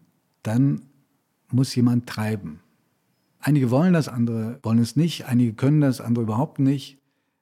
dann 0.44 0.82
muss 1.52 1.76
jemand 1.76 2.08
treiben. 2.08 2.60
Einige 3.40 3.70
wollen 3.70 3.94
das, 3.94 4.08
andere 4.08 4.60
wollen 4.64 4.80
es 4.80 4.96
nicht, 4.96 5.26
einige 5.26 5.54
können 5.54 5.82
das, 5.82 6.02
andere 6.02 6.24
überhaupt 6.24 6.60
nicht. 6.60 6.98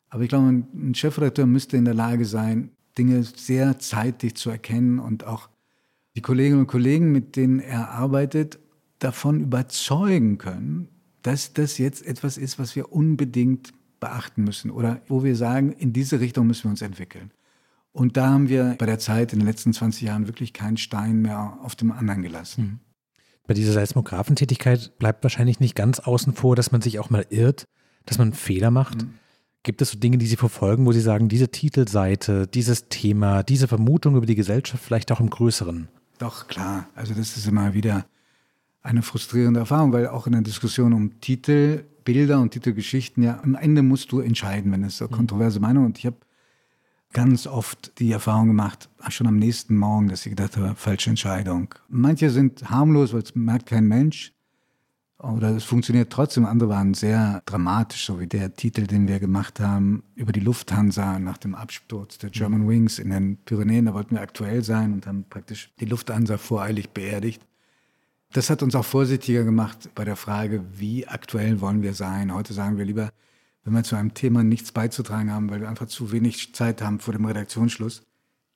Aber 0.10 0.24
ich 0.24 0.30
glaube, 0.30 0.50
ein 0.50 0.94
Chefredakteur 0.96 1.46
müsste 1.46 1.78
in 1.78 1.86
der 1.86 1.94
Lage 1.94 2.26
sein, 2.26 2.72
Dinge 2.98 3.24
sehr 3.24 3.80
zeitig 3.80 4.36
zu 4.36 4.50
erkennen 4.50 5.00
und 5.00 5.24
auch 5.24 5.50
die 6.16 6.22
Kolleginnen 6.22 6.62
und 6.62 6.68
Kollegen, 6.68 7.12
mit 7.12 7.36
denen 7.36 7.60
er 7.60 7.90
arbeitet, 7.90 8.60
davon 9.00 9.42
überzeugen 9.42 10.38
können, 10.38 10.90
dass 11.24 11.54
das 11.54 11.78
jetzt 11.78 12.06
etwas 12.06 12.38
ist, 12.38 12.60
was 12.60 12.76
wir 12.76 12.92
unbedingt 12.92 13.74
beachten 14.04 14.44
müssen 14.44 14.70
oder 14.70 15.02
wo 15.08 15.24
wir 15.24 15.36
sagen, 15.38 15.72
in 15.72 15.94
diese 15.94 16.20
Richtung 16.20 16.46
müssen 16.48 16.66
wir 16.66 16.72
uns 16.72 16.82
entwickeln. 16.82 17.32
Und 17.94 18.18
da 18.18 18.32
haben 18.32 18.50
wir 18.50 18.76
bei 18.78 18.86
der 18.86 19.00
Zeit 19.00 19.32
in 19.32 19.40
den 19.40 19.48
letzten 19.48 19.72
20 19.72 20.02
Jahren 20.02 20.28
wirklich 20.28 20.52
keinen 20.52 20.78
Stein 20.78 21.22
mehr 21.22 21.58
auf 21.62 21.76
dem 21.76 21.92
anderen 21.92 22.22
gelassen. 22.22 22.64
Mhm. 22.64 22.80
Bei 23.48 23.54
dieser 23.54 23.72
Seismographentätigkeit 23.72 24.98
bleibt 25.00 25.24
wahrscheinlich 25.24 25.60
nicht 25.60 25.76
ganz 25.76 26.00
außen 26.00 26.34
vor, 26.34 26.56
dass 26.56 26.72
man 26.72 26.82
sich 26.82 27.00
auch 27.00 27.10
mal 27.10 27.26
irrt, 27.30 27.66
dass 28.06 28.18
man 28.18 28.34
Fehler 28.34 28.72
macht. 28.72 29.04
Mhm. 29.04 29.14
Gibt 29.64 29.82
es 29.82 29.92
so 29.92 30.00
Dinge, 30.00 30.18
die 30.18 30.26
Sie 30.26 30.36
verfolgen, 30.36 30.86
wo 30.86 30.92
Sie 30.92 31.00
sagen, 31.00 31.30
diese 31.30 31.50
Titelseite, 31.50 32.48
dieses 32.48 32.90
Thema, 32.90 33.44
diese 33.44 33.70
Vermutung 33.70 34.18
über 34.18 34.26
die 34.26 34.36
Gesellschaft 34.36 34.84
vielleicht 34.84 35.12
auch 35.12 35.22
im 35.22 35.30
Größeren? 35.30 35.88
Doch, 36.18 36.48
klar. 36.48 36.90
Also 36.96 37.14
das 37.14 37.38
ist 37.38 37.48
immer 37.48 37.74
wieder 37.74 38.06
eine 38.82 39.02
frustrierende 39.02 39.62
Erfahrung, 39.62 39.94
weil 39.94 40.08
auch 40.08 40.26
in 40.28 40.34
der 40.34 40.42
Diskussion 40.42 40.92
um 40.92 41.22
Titel 41.22 41.86
Bilder 42.04 42.40
und 42.40 42.52
Titelgeschichten, 42.52 43.24
ja, 43.24 43.40
am 43.44 43.56
Ende 43.56 43.84
musst 43.84 44.12
du 44.12 44.20
entscheiden, 44.20 44.72
wenn 44.72 44.84
es 44.84 44.98
so 44.98 45.06
mhm. 45.06 45.12
kontroverse 45.12 45.60
Meinung 45.60 45.86
und 45.86 45.98
ich 45.98 46.06
habe 46.06 46.18
ganz 47.14 47.48
oft 47.48 48.00
die 48.00 48.12
Erfahrung 48.12 48.48
gemacht, 48.48 48.90
schon 49.10 49.28
am 49.28 49.38
nächsten 49.38 49.78
Morgen, 49.78 50.10
dass 50.10 50.26
ich 50.26 50.32
gedacht 50.32 50.58
habe, 50.58 50.76
falsche 50.76 51.12
Entscheidung. 51.12 51.74
Manche 51.88 52.30
sind 52.30 52.70
harmlos, 52.70 53.14
weil 53.14 53.22
es 53.22 53.36
merkt 53.36 53.68
kein 53.68 53.88
Mensch. 53.88 54.34
oder 55.20 55.56
es 55.56 55.64
funktioniert 55.64 56.12
trotzdem. 56.12 56.46
Andere 56.46 56.70
waren 56.70 56.94
sehr 56.94 57.42
dramatisch, 57.46 58.06
so 58.06 58.20
wie 58.20 58.28
der 58.28 58.56
Titel, 58.56 58.88
den 58.88 59.08
wir 59.08 59.20
gemacht 59.20 59.60
haben 59.60 60.04
über 60.16 60.34
die 60.34 60.42
Lufthansa 60.42 61.20
nach 61.20 61.38
dem 61.38 61.56
Absturz 61.56 62.18
der 62.18 62.32
German 62.32 62.68
Wings 62.68 63.00
in 63.00 63.12
den 63.12 63.38
Pyrenäen. 63.38 63.86
Da 63.86 63.94
wollten 63.94 64.16
wir 64.16 64.22
aktuell 64.22 64.64
sein 64.64 64.92
und 64.92 65.08
haben 65.08 65.24
praktisch 65.30 65.72
die 65.80 65.86
Lufthansa 65.86 66.38
voreilig 66.38 66.90
beerdigt. 66.90 67.42
Das 68.34 68.50
hat 68.50 68.64
uns 68.64 68.74
auch 68.74 68.84
vorsichtiger 68.84 69.44
gemacht 69.44 69.92
bei 69.94 70.06
der 70.06 70.16
Frage, 70.16 70.64
wie 70.76 71.08
aktuell 71.08 71.62
wollen 71.62 71.84
wir 71.84 71.94
sein. 71.94 72.34
Heute 72.34 72.54
sagen 72.54 72.80
wir 72.80 72.86
lieber, 72.86 73.12
wenn 73.64 73.74
wir 73.74 73.84
zu 73.84 73.96
einem 73.96 74.16
Thema 74.16 74.44
nichts 74.44 74.72
beizutragen 74.72 75.32
haben, 75.32 75.52
weil 75.52 75.62
wir 75.62 75.70
einfach 75.70 75.86
zu 75.86 76.12
wenig 76.12 76.52
Zeit 76.56 76.82
haben 76.82 77.00
vor 77.00 77.14
dem 77.14 77.26
Redaktionsschluss, 77.26 78.02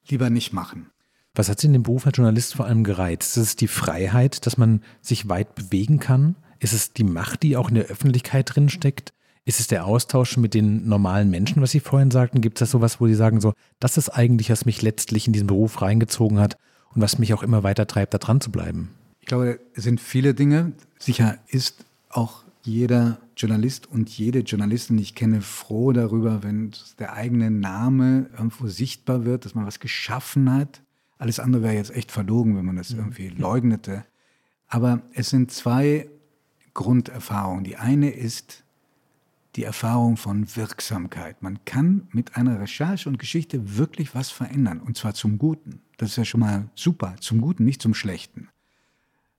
lieber 0.08 0.32
nicht 0.32 0.52
machen. 0.52 0.88
Was 1.36 1.48
hat 1.48 1.60
Sie 1.60 1.68
in 1.68 1.74
dem 1.74 1.84
Beruf 1.84 2.08
als 2.08 2.18
Journalist 2.18 2.56
vor 2.56 2.66
allem 2.66 2.84
gereizt? 2.84 3.38
Ist 3.38 3.44
es 3.44 3.56
die 3.56 3.68
Freiheit, 3.68 4.48
dass 4.48 4.58
man 4.58 4.82
sich 5.02 5.30
weit 5.30 5.54
bewegen 5.54 6.00
kann? 6.00 6.36
Ist 6.58 6.74
es 6.74 6.94
die 6.94 7.04
Macht, 7.04 7.44
die 7.44 7.56
auch 7.56 7.70
in 7.70 7.76
der 7.76 7.86
Öffentlichkeit 7.86 8.56
drin 8.56 8.70
steckt? 8.70 9.14
Ist 9.46 9.60
es 9.60 9.68
der 9.68 9.86
Austausch 9.86 10.38
mit 10.38 10.56
den 10.56 10.88
normalen 10.88 11.30
Menschen, 11.30 11.62
was 11.62 11.70
Sie 11.70 11.82
vorhin 11.82 12.10
sagten? 12.10 12.42
Gibt 12.42 12.60
es 12.60 12.68
da 12.68 12.72
sowas, 12.72 13.00
wo 13.00 13.06
Sie 13.06 13.14
sagen, 13.14 13.42
so, 13.42 13.54
das 13.80 13.98
ist 13.98 14.10
eigentlich, 14.10 14.50
was 14.50 14.66
mich 14.66 14.82
letztlich 14.82 15.28
in 15.28 15.34
diesen 15.34 15.48
Beruf 15.48 15.84
reingezogen 15.84 16.40
hat 16.40 16.58
und 16.96 17.04
was 17.04 17.20
mich 17.20 17.36
auch 17.36 17.44
immer 17.44 17.62
weiter 17.62 17.86
treibt, 17.86 18.16
da 18.16 18.18
dran 18.18 18.42
zu 18.42 18.52
bleiben? 18.52 18.97
Ich 19.28 19.30
glaube, 19.30 19.60
es 19.74 19.84
sind 19.84 20.00
viele 20.00 20.34
Dinge. 20.34 20.72
Sicher 21.00 21.38
ist 21.50 21.84
auch 22.08 22.46
jeder 22.64 23.20
Journalist 23.36 23.86
und 23.86 24.10
jede 24.10 24.40
Journalistin, 24.40 24.96
die 24.96 25.04
ich 25.04 25.16
kenne, 25.16 25.42
froh 25.42 25.92
darüber, 25.92 26.44
wenn 26.44 26.72
der 26.98 27.12
eigene 27.12 27.52
Name 27.52 28.30
irgendwo 28.32 28.68
sichtbar 28.68 29.26
wird, 29.26 29.44
dass 29.44 29.54
man 29.54 29.66
was 29.66 29.82
geschaffen 29.82 30.54
hat. 30.54 30.82
Alles 31.18 31.42
andere 31.42 31.64
wäre 31.64 31.74
jetzt 31.74 31.94
echt 31.94 32.10
verlogen, 32.10 32.56
wenn 32.56 32.64
man 32.64 32.78
das 32.78 32.92
irgendwie 32.92 33.28
leugnete. 33.28 34.06
Aber 34.70 35.02
es 35.12 35.30
sind 35.30 35.52
zwei 35.52 36.08
Grunderfahrungen. 36.74 37.66
Die 37.66 37.76
eine 37.76 38.12
ist 38.12 38.64
die 39.58 39.66
Erfahrung 39.66 40.16
von 40.16 40.56
Wirksamkeit. 40.56 41.44
Man 41.44 41.66
kann 41.66 42.08
mit 42.14 42.38
einer 42.38 42.62
Recherche 42.62 43.10
und 43.10 43.20
Geschichte 43.20 43.78
wirklich 43.78 44.16
was 44.16 44.32
verändern, 44.32 44.80
und 44.80 44.96
zwar 44.96 45.16
zum 45.16 45.38
Guten. 45.38 45.82
Das 45.98 46.12
ist 46.12 46.16
ja 46.16 46.24
schon 46.24 46.40
mal 46.40 46.70
super, 46.76 47.18
zum 47.20 47.42
Guten, 47.42 47.66
nicht 47.66 47.82
zum 47.82 47.94
Schlechten. 47.94 48.48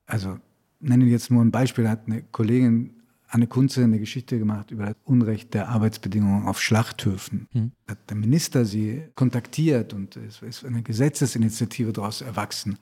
Also 0.08 0.38
nenne 0.80 1.04
jetzt 1.04 1.30
nur 1.30 1.44
ein 1.44 1.52
Beispiel, 1.52 1.88
hat 1.88 2.06
eine 2.06 2.22
Kollegin 2.22 2.94
Anne 3.30 3.46
Kunze 3.46 3.84
eine 3.84 3.98
Geschichte 3.98 4.38
gemacht 4.38 4.70
über 4.70 4.86
das 4.86 4.96
Unrecht 5.04 5.52
der 5.52 5.68
Arbeitsbedingungen 5.68 6.46
auf 6.46 6.62
Schlachthöfen. 6.62 7.46
Mhm. 7.52 7.72
Hat 7.86 7.98
der 8.08 8.16
Minister 8.16 8.64
sie 8.64 9.02
kontaktiert 9.14 9.92
und 9.92 10.16
es 10.16 10.40
ist 10.40 10.64
eine 10.64 10.82
Gesetzesinitiative 10.82 11.92
daraus 11.92 12.22
erwachsen. 12.22 12.78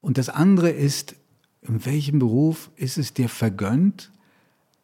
Und 0.00 0.16
das 0.16 0.28
andere 0.28 0.70
ist, 0.70 1.16
in 1.60 1.84
welchem 1.84 2.20
Beruf 2.20 2.70
ist 2.76 2.98
es 2.98 3.14
dir 3.14 3.28
vergönnt, 3.28 4.12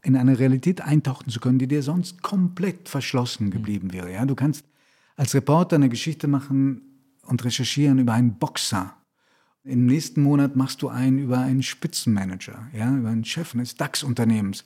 in 0.02 0.16
eine 0.16 0.38
Realität 0.38 0.80
eintauchen 0.80 1.30
zu 1.30 1.38
können, 1.38 1.58
die 1.58 1.68
dir 1.68 1.82
sonst 1.82 2.22
komplett 2.22 2.88
verschlossen 2.88 3.46
hm. 3.46 3.50
geblieben 3.52 3.92
wäre. 3.92 4.12
Ja, 4.12 4.26
du 4.26 4.34
kannst 4.34 4.64
als 5.14 5.34
Reporter 5.34 5.76
eine 5.76 5.88
Geschichte 5.88 6.26
machen 6.26 6.82
und 7.26 7.44
recherchieren 7.44 7.98
über 8.00 8.14
einen 8.14 8.38
Boxer. 8.38 8.96
Im 9.64 9.86
nächsten 9.86 10.22
Monat 10.22 10.56
machst 10.56 10.80
du 10.82 10.88
einen 10.88 11.18
über 11.18 11.38
einen 11.38 11.62
Spitzenmanager, 11.62 12.68
ja, 12.72 12.96
über 12.96 13.10
einen 13.10 13.24
Chef 13.24 13.54
eines 13.54 13.74
DAX-Unternehmens. 13.74 14.64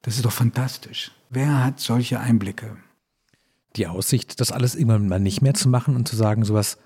Das 0.00 0.16
ist 0.16 0.24
doch 0.24 0.32
fantastisch. 0.32 1.12
Wer 1.30 1.64
hat 1.64 1.80
solche 1.80 2.18
Einblicke? 2.18 2.76
Die 3.76 3.86
Aussicht, 3.86 4.40
das 4.40 4.52
alles 4.52 4.74
irgendwann 4.74 5.08
mal 5.08 5.20
nicht 5.20 5.42
mehr 5.42 5.54
zu 5.54 5.68
machen 5.68 5.96
und 5.96 6.08
zu 6.08 6.16
sagen, 6.16 6.44
sowas, 6.44 6.78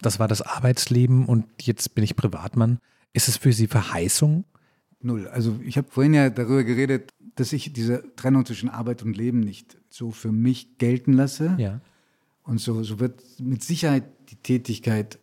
das 0.00 0.18
war 0.18 0.28
das 0.28 0.42
Arbeitsleben 0.42 1.26
und 1.26 1.46
jetzt 1.60 1.94
bin 1.94 2.04
ich 2.04 2.16
Privatmann. 2.16 2.78
Ist 3.12 3.28
es 3.28 3.36
für 3.36 3.52
Sie 3.52 3.66
Verheißung? 3.66 4.44
Null. 5.00 5.26
Also 5.28 5.58
ich 5.64 5.76
habe 5.76 5.88
vorhin 5.90 6.14
ja 6.14 6.30
darüber 6.30 6.64
geredet, 6.64 7.12
dass 7.34 7.52
ich 7.52 7.72
diese 7.72 8.04
Trennung 8.16 8.44
zwischen 8.44 8.68
Arbeit 8.68 9.02
und 9.02 9.16
Leben 9.16 9.40
nicht 9.40 9.78
so 9.88 10.10
für 10.10 10.32
mich 10.32 10.78
gelten 10.78 11.14
lasse. 11.14 11.54
Ja. 11.58 11.80
Und 12.42 12.60
so, 12.60 12.82
so 12.82 13.00
wird 13.00 13.22
mit 13.38 13.62
Sicherheit 13.64 14.04
die 14.30 14.36
Tätigkeit 14.36 15.18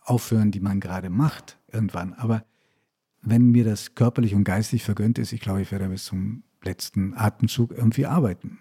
aufhören, 0.00 0.50
die 0.50 0.60
man 0.60 0.80
gerade 0.80 1.10
macht, 1.10 1.58
irgendwann. 1.72 2.14
Aber 2.14 2.44
wenn 3.22 3.50
mir 3.50 3.64
das 3.64 3.94
körperlich 3.94 4.34
und 4.34 4.44
geistig 4.44 4.82
vergönnt 4.82 5.18
ist, 5.18 5.32
ich 5.32 5.40
glaube, 5.40 5.62
ich 5.62 5.72
werde 5.72 5.88
bis 5.88 6.04
zum 6.04 6.42
letzten 6.62 7.14
Atemzug 7.14 7.72
irgendwie 7.72 8.06
arbeiten. 8.06 8.58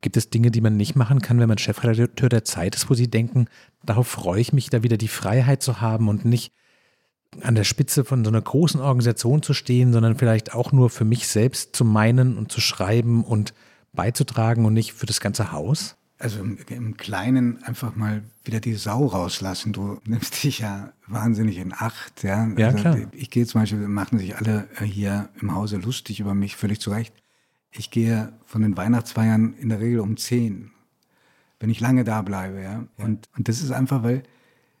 Gibt 0.00 0.16
es 0.16 0.30
Dinge, 0.30 0.50
die 0.50 0.60
man 0.60 0.76
nicht 0.76 0.94
machen 0.94 1.20
kann, 1.20 1.40
wenn 1.40 1.48
man 1.48 1.58
Chefredakteur 1.58 2.28
der 2.28 2.44
Zeit 2.44 2.74
ist, 2.74 2.90
wo 2.90 2.94
Sie 2.94 3.08
denken, 3.08 3.46
darauf 3.84 4.06
freue 4.06 4.40
ich 4.40 4.52
mich, 4.52 4.70
da 4.70 4.82
wieder 4.82 4.96
die 4.96 5.08
Freiheit 5.08 5.62
zu 5.62 5.80
haben 5.80 6.08
und 6.08 6.24
nicht 6.24 6.52
an 7.42 7.54
der 7.54 7.64
Spitze 7.64 8.04
von 8.04 8.24
so 8.24 8.30
einer 8.30 8.40
großen 8.40 8.80
Organisation 8.80 9.42
zu 9.42 9.52
stehen, 9.52 9.92
sondern 9.92 10.16
vielleicht 10.16 10.54
auch 10.54 10.72
nur 10.72 10.90
für 10.90 11.04
mich 11.04 11.28
selbst 11.28 11.74
zu 11.74 11.84
meinen 11.84 12.38
und 12.38 12.52
zu 12.52 12.60
schreiben 12.60 13.24
und 13.24 13.54
beizutragen 13.92 14.64
und 14.64 14.74
nicht 14.74 14.92
für 14.92 15.06
das 15.06 15.20
ganze 15.20 15.52
Haus? 15.52 15.96
Also 16.18 16.40
im, 16.40 16.58
im, 16.68 16.96
Kleinen 16.96 17.62
einfach 17.64 17.94
mal 17.94 18.22
wieder 18.44 18.60
die 18.60 18.74
Sau 18.74 19.06
rauslassen. 19.06 19.72
Du 19.72 20.00
nimmst 20.06 20.42
dich 20.42 20.60
ja 20.60 20.92
wahnsinnig 21.06 21.58
in 21.58 21.72
Acht. 21.72 22.22
Ja, 22.22 22.48
ja 22.56 22.68
also 22.68 22.78
klar. 22.78 22.98
Ich 23.12 23.30
gehe 23.30 23.46
zum 23.46 23.60
Beispiel, 23.60 23.86
machen 23.86 24.18
sich 24.18 24.36
alle 24.36 24.68
hier 24.82 25.28
im 25.40 25.54
Hause 25.54 25.76
lustig 25.76 26.20
über 26.20 26.34
mich, 26.34 26.56
völlig 26.56 26.80
zu 26.80 26.90
Recht. 26.90 27.14
Ich 27.70 27.90
gehe 27.90 28.32
von 28.46 28.62
den 28.62 28.76
Weihnachtsfeiern 28.76 29.54
in 29.54 29.68
der 29.68 29.80
Regel 29.80 30.00
um 30.00 30.16
zehn, 30.16 30.70
wenn 31.60 31.68
ich 31.68 31.80
lange 31.80 32.04
da 32.04 32.22
bleibe. 32.22 32.62
Ja? 32.62 32.84
ja. 32.98 33.04
Und, 33.04 33.28
und 33.36 33.48
das 33.48 33.62
ist 33.62 33.70
einfach, 33.70 34.02
weil 34.02 34.22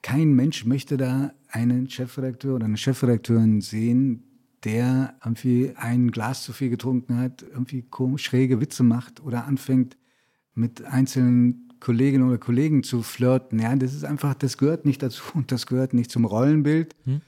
kein 0.02 0.34
Mensch 0.34 0.64
möchte 0.64 0.96
da 0.96 1.32
einen 1.48 1.90
Chefredakteur 1.90 2.54
oder 2.54 2.64
eine 2.64 2.76
Chefredakteurin 2.76 3.60
sehen, 3.60 4.22
der 4.64 5.14
irgendwie 5.24 5.72
ein 5.76 6.10
Glas 6.10 6.42
zu 6.42 6.52
viel 6.52 6.70
getrunken 6.70 7.18
hat, 7.18 7.42
irgendwie 7.42 7.84
schräge 8.16 8.60
Witze 8.60 8.82
macht 8.82 9.22
oder 9.22 9.44
anfängt, 9.44 9.96
mit 10.56 10.84
einzelnen 10.84 11.68
Kolleginnen 11.80 12.28
oder 12.28 12.38
Kollegen 12.38 12.82
zu 12.82 13.02
flirten. 13.02 13.58
Ja, 13.58 13.74
das 13.76 13.94
ist 13.94 14.04
einfach, 14.04 14.34
das 14.34 14.58
gehört 14.58 14.84
nicht 14.84 15.02
dazu 15.02 15.22
und 15.34 15.52
das 15.52 15.66
gehört 15.66 15.94
nicht 15.94 16.10
zum 16.10 16.24
Rollenbild. 16.24 16.94
Hm. 17.04 17.20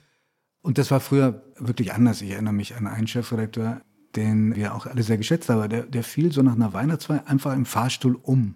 Und 0.62 0.78
das 0.78 0.90
war 0.90 1.00
früher 1.00 1.42
wirklich 1.56 1.92
anders. 1.92 2.20
Ich 2.20 2.30
erinnere 2.30 2.54
mich 2.54 2.74
an 2.76 2.86
einen 2.86 3.06
Chefredakteur, 3.06 3.82
den 4.16 4.56
wir 4.56 4.74
auch 4.74 4.86
alle 4.86 5.02
sehr 5.02 5.16
geschätzt 5.16 5.48
haben. 5.48 5.68
Der, 5.68 5.84
der 5.84 6.02
fiel 6.02 6.32
so 6.32 6.42
nach 6.42 6.54
einer 6.54 6.72
Weihnachtsfeier 6.72 7.26
einfach 7.26 7.54
im 7.54 7.64
Fahrstuhl 7.64 8.18
um. 8.20 8.54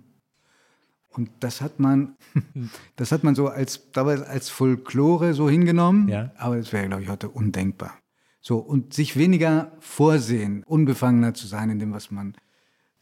Und 1.08 1.30
das 1.40 1.61
hat 1.61 1.78
man, 1.78 2.16
das 2.96 3.12
hat 3.12 3.22
man 3.22 3.35
so 3.35 3.48
als, 3.48 3.90
dabei 3.92 4.18
als 4.26 4.48
Folklore 4.48 5.35
so 5.35 5.48
hingenommen. 5.48 6.08
Ja. 6.08 6.32
Aber 6.37 6.56
das 6.56 6.72
wäre, 6.72 6.88
glaube 6.88 7.02
ich, 7.02 7.08
heute 7.08 7.28
undenkbar. 7.28 7.98
So, 8.40 8.58
und 8.58 8.92
sich 8.92 9.16
weniger 9.16 9.72
vorsehen, 9.78 10.64
unbefangener 10.64 11.35
zu 11.35 11.46
sein 11.46 11.70
in 11.70 11.78
dem, 11.78 11.92
was 11.92 12.11
man 12.11 12.35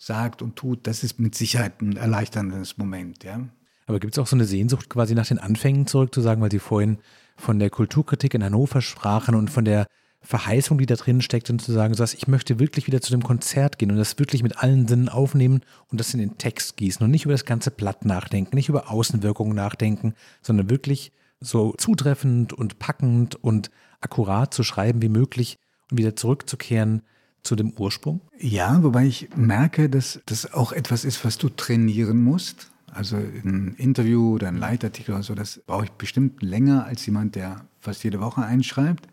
sagt 0.01 0.41
und 0.41 0.57
tut, 0.57 0.87
das 0.87 1.05
ist 1.05 1.21
mit 1.21 1.35
Sicherheit 1.35 1.83
ein 1.83 1.97
erleichterndes 1.97 2.79
Moment, 2.79 3.23
ja. 3.23 3.41
Aber 3.87 4.01
gibt 4.01 4.15
es 4.15 4.19
auch 4.19 4.27
so 4.27 4.35
eine 4.35 4.47
Sehnsucht 4.47 4.89
quasi 4.89 5.15
nach 5.15 5.27
den 5.27 5.39
Anfängen 5.39 5.87
zurück 5.87 6.15
zu 6.15 6.23
sagen, 6.23 6.41
weil 6.41 6.51
Sie 6.51 6.59
vorhin 6.59 6.99
von 7.37 7.59
der 7.59 7.71
Kulturkritik 7.71 8.35
in 8.35 8.43
Hannover 8.43 8.81
sprachen 8.81 9.35
und 9.35 9.51
von 9.51 9.65
der 9.65 9.87
Verheißung, 10.23 10.79
die 10.79 10.87
da 10.87 10.97
drin 10.97 11.23
steckt 11.23 11.51
und 11.51 11.61
zu 11.61 11.73
sagen, 11.73 11.95
so, 11.95 12.05
ich 12.05 12.29
möchte 12.29 12.59
wirklich 12.59 12.87
wieder 12.87 13.01
zu 13.01 13.11
dem 13.11 13.23
Konzert 13.23 13.79
gehen 13.79 13.91
und 13.91 13.99
das 13.99 14.19
wirklich 14.19 14.43
mit 14.43 14.59
allen 14.59 14.89
Sinnen 14.89 15.09
aufnehmen 15.09 15.63
und 15.89 16.01
das 16.01 16.15
in 16.15 16.21
den 16.21 16.39
Text 16.39 16.77
gießen 16.77 17.05
und 17.05 17.11
nicht 17.11 17.25
über 17.25 17.35
das 17.35 17.45
ganze 17.45 17.71
Blatt 17.71 18.05
nachdenken, 18.05 18.57
nicht 18.57 18.69
über 18.69 18.91
Außenwirkungen 18.91 19.55
nachdenken, 19.55 20.15
sondern 20.41 20.71
wirklich 20.71 21.13
so 21.41 21.75
zutreffend 21.77 22.53
und 22.53 22.79
packend 22.79 23.35
und 23.37 23.71
akkurat 24.01 24.53
zu 24.55 24.63
schreiben 24.63 25.03
wie 25.03 25.09
möglich 25.09 25.59
und 25.91 25.99
wieder 25.99 26.17
zurückzukehren 26.17 27.03
zu 27.43 27.57
dem 27.57 27.73
Ursprung? 27.73 28.21
Ja, 28.39 28.83
wobei 28.83 29.07
ich 29.07 29.29
merke, 29.37 29.89
dass 29.89 30.21
das 30.27 30.53
auch 30.53 30.73
etwas 30.73 31.05
ist, 31.05 31.25
was 31.25 31.39
du 31.39 31.49
trainieren 31.49 32.23
musst. 32.23 32.71
Also 32.93 33.17
ein 33.17 33.75
Interview 33.79 34.35
oder 34.35 34.49
ein 34.49 34.57
Leitartikel 34.57 35.15
oder 35.15 35.23
so, 35.23 35.35
das 35.35 35.61
brauche 35.67 35.85
ich 35.85 35.91
bestimmt 35.93 36.43
länger 36.43 36.85
als 36.87 37.07
jemand, 37.07 37.37
der 37.37 37.65
fast 37.79 38.03
jede 38.03 38.21
Woche 38.21 38.43
einschreibt. 38.43 39.07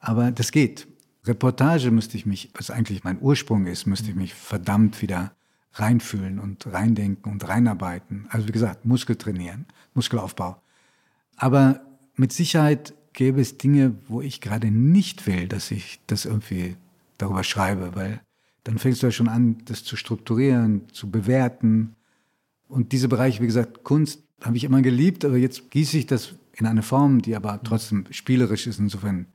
Aber 0.00 0.32
das 0.32 0.50
geht. 0.50 0.88
Reportage 1.24 1.90
müsste 1.90 2.16
ich 2.16 2.26
mich, 2.26 2.50
was 2.54 2.70
eigentlich 2.70 3.04
mein 3.04 3.20
Ursprung 3.20 3.66
ist, 3.66 3.86
müsste 3.86 4.10
ich 4.10 4.16
mich 4.16 4.34
verdammt 4.34 5.00
wieder 5.00 5.32
reinfühlen 5.74 6.38
und 6.38 6.66
reindenken 6.72 7.32
und 7.32 7.48
reinarbeiten. 7.48 8.26
Also 8.30 8.46
wie 8.46 8.52
gesagt, 8.52 8.84
Muskel 8.84 9.16
trainieren, 9.16 9.66
Muskelaufbau. 9.94 10.60
Aber 11.36 11.80
mit 12.16 12.32
Sicherheit 12.32 12.94
gäbe 13.12 13.40
es 13.40 13.58
Dinge, 13.58 13.94
wo 14.08 14.20
ich 14.20 14.40
gerade 14.40 14.70
nicht 14.70 15.26
will, 15.26 15.48
dass 15.48 15.70
ich 15.70 16.00
das 16.06 16.26
irgendwie 16.26 16.76
darüber 17.24 17.44
schreibe, 17.44 17.94
weil 17.94 18.20
dann 18.64 18.78
fängst 18.78 19.02
du 19.02 19.06
ja 19.06 19.12
schon 19.12 19.28
an, 19.28 19.58
das 19.66 19.84
zu 19.84 19.96
strukturieren, 19.96 20.88
zu 20.92 21.10
bewerten. 21.10 21.96
Und 22.68 22.92
diese 22.92 23.08
Bereiche, 23.08 23.42
wie 23.42 23.46
gesagt, 23.46 23.84
Kunst 23.84 24.22
habe 24.42 24.56
ich 24.56 24.64
immer 24.64 24.82
geliebt, 24.82 25.24
aber 25.24 25.36
jetzt 25.36 25.70
gieße 25.70 25.98
ich 25.98 26.06
das 26.06 26.34
in 26.56 26.66
eine 26.66 26.82
Form, 26.82 27.20
die 27.20 27.36
aber 27.36 27.62
trotzdem 27.62 28.06
spielerisch 28.10 28.66
ist. 28.66 28.78
Insofern 28.78 29.26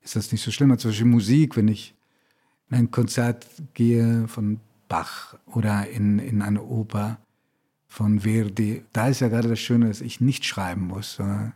ist 0.00 0.16
das 0.16 0.32
nicht 0.32 0.42
so 0.42 0.50
schlimm. 0.50 0.76
Zum 0.78 0.90
Beispiel 0.90 1.06
Musik, 1.06 1.56
wenn 1.56 1.68
ich 1.68 1.94
in 2.70 2.76
ein 2.76 2.90
Konzert 2.90 3.46
gehe 3.74 4.26
von 4.28 4.60
Bach 4.88 5.36
oder 5.46 5.88
in, 5.88 6.18
in 6.18 6.42
eine 6.42 6.62
Oper 6.62 7.18
von 7.86 8.20
Verdi, 8.20 8.82
da 8.92 9.08
ist 9.08 9.20
ja 9.20 9.28
gerade 9.28 9.48
das 9.48 9.60
Schöne, 9.60 9.88
dass 9.88 10.00
ich 10.00 10.20
nicht 10.20 10.44
schreiben 10.44 10.86
muss, 10.86 11.14
sondern 11.14 11.52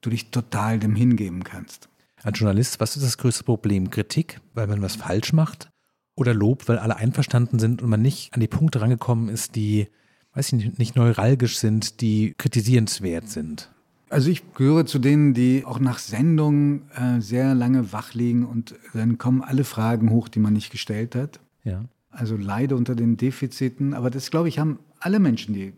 du 0.00 0.10
dich 0.10 0.30
total 0.30 0.78
dem 0.78 0.94
hingeben 0.94 1.44
kannst. 1.44 1.88
Als 2.22 2.38
Journalist, 2.38 2.80
was 2.80 2.96
ist 2.96 3.04
das 3.04 3.18
größte 3.18 3.44
Problem? 3.44 3.90
Kritik, 3.90 4.40
weil 4.54 4.66
man 4.66 4.82
was 4.82 4.96
falsch 4.96 5.32
macht? 5.32 5.70
Oder 6.16 6.34
Lob, 6.34 6.68
weil 6.68 6.78
alle 6.78 6.96
einverstanden 6.96 7.58
sind 7.58 7.82
und 7.82 7.88
man 7.88 8.02
nicht 8.02 8.34
an 8.34 8.40
die 8.40 8.48
Punkte 8.48 8.80
rangekommen 8.80 9.28
ist, 9.28 9.56
die, 9.56 9.88
weiß 10.34 10.48
ich 10.48 10.64
nicht, 10.64 10.78
nicht 10.78 10.96
neuralgisch 10.96 11.58
sind, 11.58 12.00
die 12.00 12.34
kritisierenswert 12.36 13.28
sind? 13.28 13.70
Also 14.10 14.28
ich 14.28 14.54
gehöre 14.54 14.86
zu 14.86 14.98
denen, 14.98 15.34
die 15.34 15.64
auch 15.64 15.78
nach 15.78 15.98
Sendung 15.98 16.90
äh, 16.90 17.20
sehr 17.20 17.54
lange 17.54 17.92
wach 17.92 18.12
liegen 18.12 18.44
und 18.44 18.74
dann 18.92 19.18
kommen 19.18 19.40
alle 19.40 19.64
Fragen 19.64 20.10
hoch, 20.10 20.28
die 20.28 20.40
man 20.40 20.52
nicht 20.52 20.70
gestellt 20.70 21.14
hat. 21.14 21.40
Ja. 21.62 21.84
Also 22.10 22.36
leide 22.36 22.74
unter 22.74 22.96
den 22.96 23.16
Defiziten. 23.16 23.94
Aber 23.94 24.10
das, 24.10 24.32
glaube 24.32 24.48
ich, 24.48 24.58
haben 24.58 24.80
alle 24.98 25.20
Menschen, 25.20 25.54
die 25.54 25.66
ein 25.66 25.76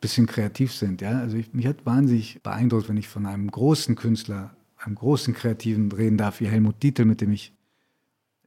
bisschen 0.00 0.26
kreativ 0.26 0.74
sind. 0.74 1.00
Ja? 1.00 1.20
Also 1.20 1.36
ich, 1.36 1.54
mich 1.54 1.66
hat 1.66 1.86
wahnsinnig 1.86 2.42
beeindruckt, 2.42 2.88
wenn 2.88 2.96
ich 2.96 3.06
von 3.06 3.24
einem 3.24 3.48
großen 3.48 3.94
Künstler, 3.94 4.50
einem 4.80 4.94
großen 4.94 5.34
Kreativen 5.34 5.92
reden 5.92 6.16
darf, 6.16 6.40
wie 6.40 6.48
Helmut 6.48 6.82
Dietl, 6.82 7.04
mit 7.04 7.20
dem 7.20 7.32
ich 7.32 7.52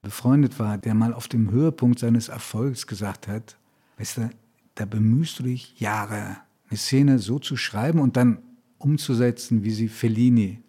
befreundet 0.01 0.59
war, 0.59 0.77
der 0.77 0.93
mal 0.93 1.13
auf 1.13 1.27
dem 1.27 1.51
Höhepunkt 1.51 1.99
seines 1.99 2.27
Erfolgs 2.27 2.87
gesagt 2.87 3.27
hat, 3.27 3.57
weißt 3.97 4.17
du, 4.17 4.29
da 4.75 4.85
bemühst 4.85 5.39
du 5.39 5.43
dich 5.43 5.79
Jahre, 5.79 6.37
eine 6.69 6.77
Szene 6.77 7.19
so 7.19 7.39
zu 7.39 7.55
schreiben 7.55 7.99
und 7.99 8.17
dann 8.17 8.39
umzusetzen, 8.77 9.63
wie 9.63 9.71
sie 9.71 9.87
Fellini 9.87 10.61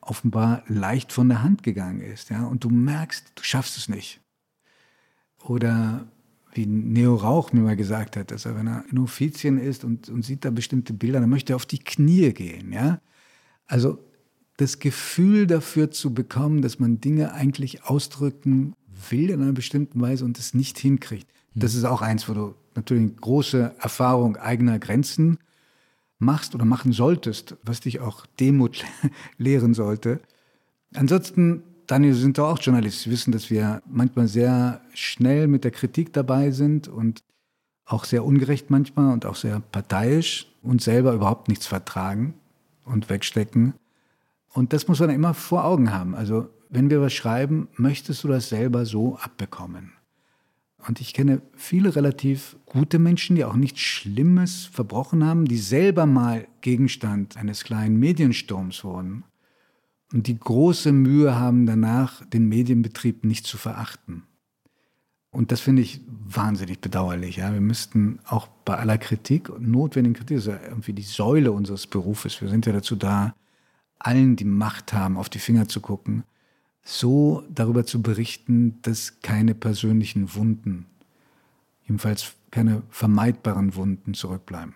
offenbar 0.00 0.62
leicht 0.68 1.12
von 1.12 1.28
der 1.28 1.42
Hand 1.42 1.62
gegangen 1.62 2.00
ist. 2.00 2.30
Ja? 2.30 2.44
Und 2.44 2.64
du 2.64 2.70
merkst, 2.70 3.32
du 3.34 3.42
schaffst 3.42 3.76
es 3.76 3.88
nicht. 3.88 4.20
Oder 5.42 6.06
wie 6.52 6.66
Neo 6.66 7.14
Rauch 7.14 7.52
mir 7.52 7.60
mal 7.60 7.76
gesagt 7.76 8.16
hat, 8.16 8.30
dass 8.30 8.44
er, 8.44 8.56
wenn 8.56 8.66
er 8.66 8.84
in 8.90 8.98
Offizien 8.98 9.58
ist 9.58 9.84
und, 9.84 10.08
und 10.08 10.22
sieht 10.22 10.44
da 10.44 10.50
bestimmte 10.50 10.92
Bilder, 10.92 11.20
dann 11.20 11.30
möchte 11.30 11.52
er 11.52 11.56
auf 11.56 11.66
die 11.66 11.78
Knie 11.78 12.32
gehen. 12.32 12.72
Ja? 12.72 13.00
Also 13.66 13.98
das 14.56 14.78
Gefühl 14.78 15.46
dafür 15.46 15.90
zu 15.90 16.14
bekommen, 16.14 16.62
dass 16.62 16.78
man 16.78 17.00
Dinge 17.00 17.32
eigentlich 17.32 17.84
ausdrücken 17.84 18.74
will 19.10 19.30
in 19.30 19.42
einer 19.42 19.52
bestimmten 19.52 20.00
Weise 20.00 20.24
und 20.24 20.38
es 20.38 20.54
nicht 20.54 20.78
hinkriegt. 20.78 21.26
Das 21.54 21.74
ist 21.74 21.84
auch 21.84 22.02
eins, 22.02 22.28
wo 22.28 22.34
du 22.34 22.54
natürlich 22.74 23.02
eine 23.02 23.12
große 23.12 23.74
Erfahrung 23.78 24.36
eigener 24.36 24.78
Grenzen 24.78 25.38
machst 26.18 26.54
oder 26.54 26.64
machen 26.64 26.92
solltest, 26.92 27.56
was 27.62 27.80
dich 27.80 28.00
auch 28.00 28.26
Demut 28.40 28.84
lehren 29.38 29.74
sollte. 29.74 30.20
Ansonsten, 30.94 31.62
Daniel, 31.86 32.14
Sie 32.14 32.22
sind 32.22 32.38
doch 32.38 32.48
auch 32.48 32.60
Journalist. 32.60 33.02
Sie 33.02 33.10
wissen, 33.10 33.32
dass 33.32 33.50
wir 33.50 33.82
manchmal 33.86 34.28
sehr 34.28 34.80
schnell 34.94 35.46
mit 35.46 35.64
der 35.64 35.70
Kritik 35.70 36.12
dabei 36.12 36.50
sind 36.50 36.88
und 36.88 37.22
auch 37.84 38.04
sehr 38.04 38.24
ungerecht 38.24 38.70
manchmal 38.70 39.12
und 39.12 39.26
auch 39.26 39.36
sehr 39.36 39.60
parteiisch 39.60 40.52
und 40.62 40.82
selber 40.82 41.12
überhaupt 41.12 41.48
nichts 41.48 41.66
vertragen 41.66 42.34
und 42.84 43.08
wegstecken. 43.08 43.74
Und 44.56 44.72
das 44.72 44.88
muss 44.88 45.00
man 45.00 45.10
immer 45.10 45.34
vor 45.34 45.66
Augen 45.66 45.92
haben. 45.92 46.14
Also, 46.14 46.48
wenn 46.70 46.88
wir 46.88 47.02
was 47.02 47.12
schreiben, 47.12 47.68
möchtest 47.76 48.24
du 48.24 48.28
das 48.28 48.48
selber 48.48 48.86
so 48.86 49.18
abbekommen? 49.18 49.92
Und 50.88 50.98
ich 50.98 51.12
kenne 51.12 51.42
viele 51.54 51.94
relativ 51.94 52.56
gute 52.64 52.98
Menschen, 52.98 53.36
die 53.36 53.44
auch 53.44 53.54
nichts 53.54 53.80
Schlimmes 53.80 54.64
verbrochen 54.64 55.24
haben, 55.24 55.44
die 55.44 55.58
selber 55.58 56.06
mal 56.06 56.48
Gegenstand 56.62 57.36
eines 57.36 57.64
kleinen 57.64 57.98
Mediensturms 57.98 58.82
wurden 58.82 59.24
und 60.10 60.26
die 60.26 60.38
große 60.38 60.90
Mühe 60.90 61.38
haben, 61.38 61.66
danach 61.66 62.24
den 62.24 62.48
Medienbetrieb 62.48 63.26
nicht 63.26 63.46
zu 63.46 63.58
verachten. 63.58 64.22
Und 65.30 65.52
das 65.52 65.60
finde 65.60 65.82
ich 65.82 66.00
wahnsinnig 66.08 66.80
bedauerlich. 66.80 67.36
Ja. 67.36 67.52
Wir 67.52 67.60
müssten 67.60 68.20
auch 68.24 68.46
bei 68.64 68.78
aller 68.78 68.96
Kritik, 68.96 69.50
notwendigen 69.60 70.14
Kritik, 70.14 70.38
das 70.38 70.46
ist 70.46 70.52
ja 70.52 70.66
irgendwie 70.66 70.94
die 70.94 71.02
Säule 71.02 71.52
unseres 71.52 71.86
Berufes, 71.86 72.40
wir 72.40 72.48
sind 72.48 72.64
ja 72.64 72.72
dazu 72.72 72.96
da, 72.96 73.34
allen, 73.98 74.36
die 74.36 74.44
Macht 74.44 74.92
haben, 74.92 75.16
auf 75.16 75.28
die 75.28 75.38
Finger 75.38 75.68
zu 75.68 75.80
gucken, 75.80 76.24
so 76.82 77.42
darüber 77.50 77.84
zu 77.84 78.02
berichten, 78.02 78.80
dass 78.82 79.20
keine 79.20 79.54
persönlichen 79.54 80.34
Wunden, 80.34 80.86
jedenfalls 81.82 82.34
keine 82.50 82.82
vermeidbaren 82.90 83.74
Wunden 83.74 84.14
zurückbleiben. 84.14 84.74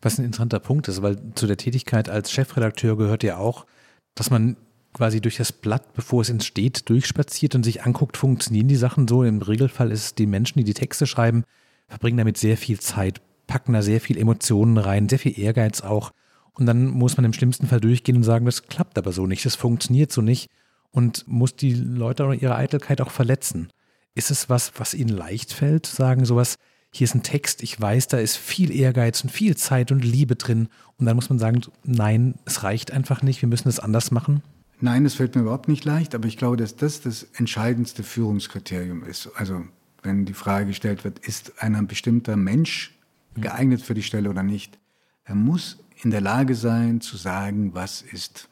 Was 0.00 0.18
ein 0.18 0.24
interessanter 0.24 0.60
Punkt 0.60 0.86
ist, 0.88 1.02
weil 1.02 1.18
zu 1.34 1.46
der 1.46 1.56
Tätigkeit 1.56 2.08
als 2.08 2.30
Chefredakteur 2.30 2.96
gehört 2.96 3.22
ja 3.24 3.38
auch, 3.38 3.66
dass 4.14 4.30
man 4.30 4.56
quasi 4.92 5.20
durch 5.20 5.36
das 5.36 5.52
Blatt, 5.52 5.94
bevor 5.94 6.22
es 6.22 6.30
entsteht, 6.30 6.88
durchspaziert 6.88 7.54
und 7.54 7.64
sich 7.64 7.82
anguckt, 7.82 8.16
funktionieren 8.16 8.68
die 8.68 8.76
Sachen 8.76 9.08
so. 9.08 9.22
Im 9.24 9.42
Regelfall 9.42 9.90
ist 9.90 10.04
es 10.04 10.14
die 10.14 10.26
Menschen, 10.26 10.58
die 10.58 10.64
die 10.64 10.74
Texte 10.74 11.06
schreiben, 11.06 11.44
verbringen 11.88 12.18
damit 12.18 12.36
sehr 12.36 12.56
viel 12.56 12.78
Zeit, 12.78 13.20
packen 13.46 13.72
da 13.72 13.82
sehr 13.82 14.00
viel 14.00 14.18
Emotionen 14.18 14.78
rein, 14.78 15.08
sehr 15.08 15.18
viel 15.18 15.38
Ehrgeiz 15.38 15.80
auch. 15.80 16.12
Und 16.58 16.66
dann 16.66 16.88
muss 16.88 17.16
man 17.16 17.24
im 17.24 17.32
schlimmsten 17.32 17.68
Fall 17.68 17.80
durchgehen 17.80 18.16
und 18.16 18.24
sagen, 18.24 18.44
das 18.44 18.64
klappt 18.64 18.98
aber 18.98 19.12
so 19.12 19.26
nicht, 19.26 19.46
das 19.46 19.54
funktioniert 19.54 20.10
so 20.10 20.20
nicht 20.20 20.50
und 20.90 21.26
muss 21.28 21.54
die 21.54 21.72
Leute 21.74 22.24
oder 22.24 22.34
ihre 22.34 22.56
Eitelkeit 22.56 23.00
auch 23.00 23.10
verletzen. 23.10 23.72
Ist 24.14 24.30
es 24.30 24.48
was, 24.48 24.72
was 24.76 24.94
ihnen 24.94 25.10
leicht 25.10 25.52
fällt, 25.52 25.86
sagen 25.86 26.24
sowas, 26.24 26.56
hier 26.90 27.04
ist 27.04 27.14
ein 27.14 27.22
Text, 27.22 27.62
ich 27.62 27.80
weiß, 27.80 28.08
da 28.08 28.18
ist 28.18 28.36
viel 28.36 28.74
Ehrgeiz 28.74 29.22
und 29.22 29.30
viel 29.30 29.56
Zeit 29.56 29.92
und 29.92 30.04
Liebe 30.04 30.34
drin 30.34 30.68
und 30.96 31.06
dann 31.06 31.14
muss 31.14 31.28
man 31.28 31.38
sagen, 31.38 31.60
nein, 31.84 32.34
es 32.44 32.64
reicht 32.64 32.90
einfach 32.90 33.22
nicht, 33.22 33.40
wir 33.42 33.48
müssen 33.48 33.68
es 33.68 33.78
anders 33.78 34.10
machen? 34.10 34.42
Nein, 34.80 35.04
das 35.04 35.14
fällt 35.14 35.34
mir 35.34 35.42
überhaupt 35.42 35.68
nicht 35.68 35.84
leicht, 35.84 36.14
aber 36.14 36.26
ich 36.26 36.36
glaube, 36.36 36.56
dass 36.56 36.76
das 36.76 37.00
das 37.00 37.24
entscheidendste 37.36 38.02
Führungskriterium 38.02 39.04
ist. 39.04 39.28
Also 39.36 39.62
wenn 40.02 40.24
die 40.24 40.34
Frage 40.34 40.66
gestellt 40.66 41.04
wird, 41.04 41.18
ist 41.20 41.62
ein 41.62 41.86
bestimmter 41.86 42.36
Mensch 42.36 42.98
geeignet 43.34 43.82
für 43.82 43.94
die 43.94 44.02
Stelle 44.02 44.30
oder 44.30 44.42
nicht, 44.42 44.78
er 45.28 45.34
muss 45.34 45.78
in 46.02 46.10
der 46.10 46.22
Lage 46.22 46.54
sein 46.54 47.00
zu 47.02 47.16
sagen, 47.16 47.74
was 47.74 48.00
ist. 48.00 48.48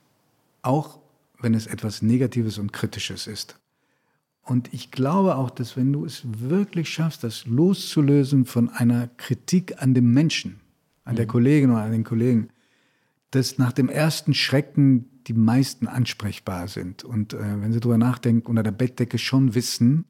Auch 0.61 1.01
wenn 1.41 1.55
es 1.55 1.67
etwas 1.67 2.03
Negatives 2.03 2.59
und 2.59 2.73
Kritisches 2.73 3.27
ist. 3.27 3.59
Und 4.43 4.73
ich 4.75 4.91
glaube 4.91 5.37
auch, 5.37 5.51
dass 5.51 5.77
wenn 5.77 5.93
du 5.93 6.05
es 6.05 6.23
wirklich 6.25 6.91
schaffst, 6.91 7.25
das 7.25 7.47
loszulösen 7.47 8.45
von 8.45 8.69
einer 8.69 9.09
Kritik 9.17 9.83
an 9.83 9.95
dem 9.95 10.13
Menschen, 10.13 10.61
an 11.05 11.17
der 11.17 11.25
mhm. 11.25 11.31
Kollegin 11.31 11.71
oder 11.71 11.83
an 11.83 11.93
den 11.93 12.05
Kollegen, 12.05 12.51
dass 13.31 13.59
nach 13.59 13.73
dem 13.73 13.89
ersten 13.89 14.35
Schrecken 14.35 15.09
die 15.27 15.33
meisten 15.33 15.89
ansprechbar 15.89 16.69
sind. 16.69 17.05
Und 17.05 17.33
äh, 17.33 17.39
wenn 17.61 17.73
sie 17.73 17.81
darüber 17.81 17.99
nachdenken, 17.99 18.47
unter 18.47 18.63
der 18.63 18.71
Bettdecke 18.71 19.19
schon 19.19 19.55
wissen, 19.55 20.05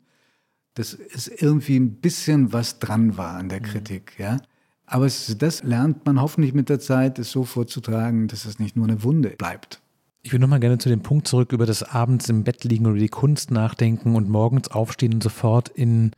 dass 0.75 0.93
es 0.95 1.29
irgendwie 1.29 1.77
ein 1.77 2.01
bisschen 2.01 2.53
was 2.53 2.81
dran 2.81 3.17
war 3.17 3.37
an 3.37 3.49
der 3.49 3.61
mhm. 3.61 3.67
Kritik. 3.67 4.19
Ja? 4.19 4.39
Aber 4.87 5.07
es, 5.07 5.37
das 5.39 5.63
lernt 5.65 6.07
man 6.07 6.21
hoffentlich 6.21 6.55
mit 6.55 6.69
der 6.69 6.79
Zeit, 6.79 7.19
es 7.19 7.31
so 7.31 7.45
vorzutragen, 7.45 8.29
dass 8.29 8.45
es 8.45 8.59
nicht 8.59 8.77
nur 8.77 8.87
eine 8.87 9.03
Wunde 9.03 9.31
bleibt. 9.31 9.83
Ich 10.23 10.33
will 10.33 10.41
nochmal 10.41 10.61
gerne 10.61 10.79
zu 10.79 10.89
dem 10.89 11.03
Punkt 11.03 11.29
zurück, 11.29 11.53
über 11.53 11.67
das 11.67 11.83
abends 11.83 12.29
im 12.29 12.45
Bett 12.45 12.65
liegen 12.65 12.87
oder 12.87 12.99
die 12.99 13.09
Kunst 13.09 13.51
nachdenken 13.51 14.17
und 14.17 14.29
morgens 14.29 14.69
aufstehen 14.69 15.15
und 15.15 15.23
sofort 15.23 15.69
in 15.69 16.13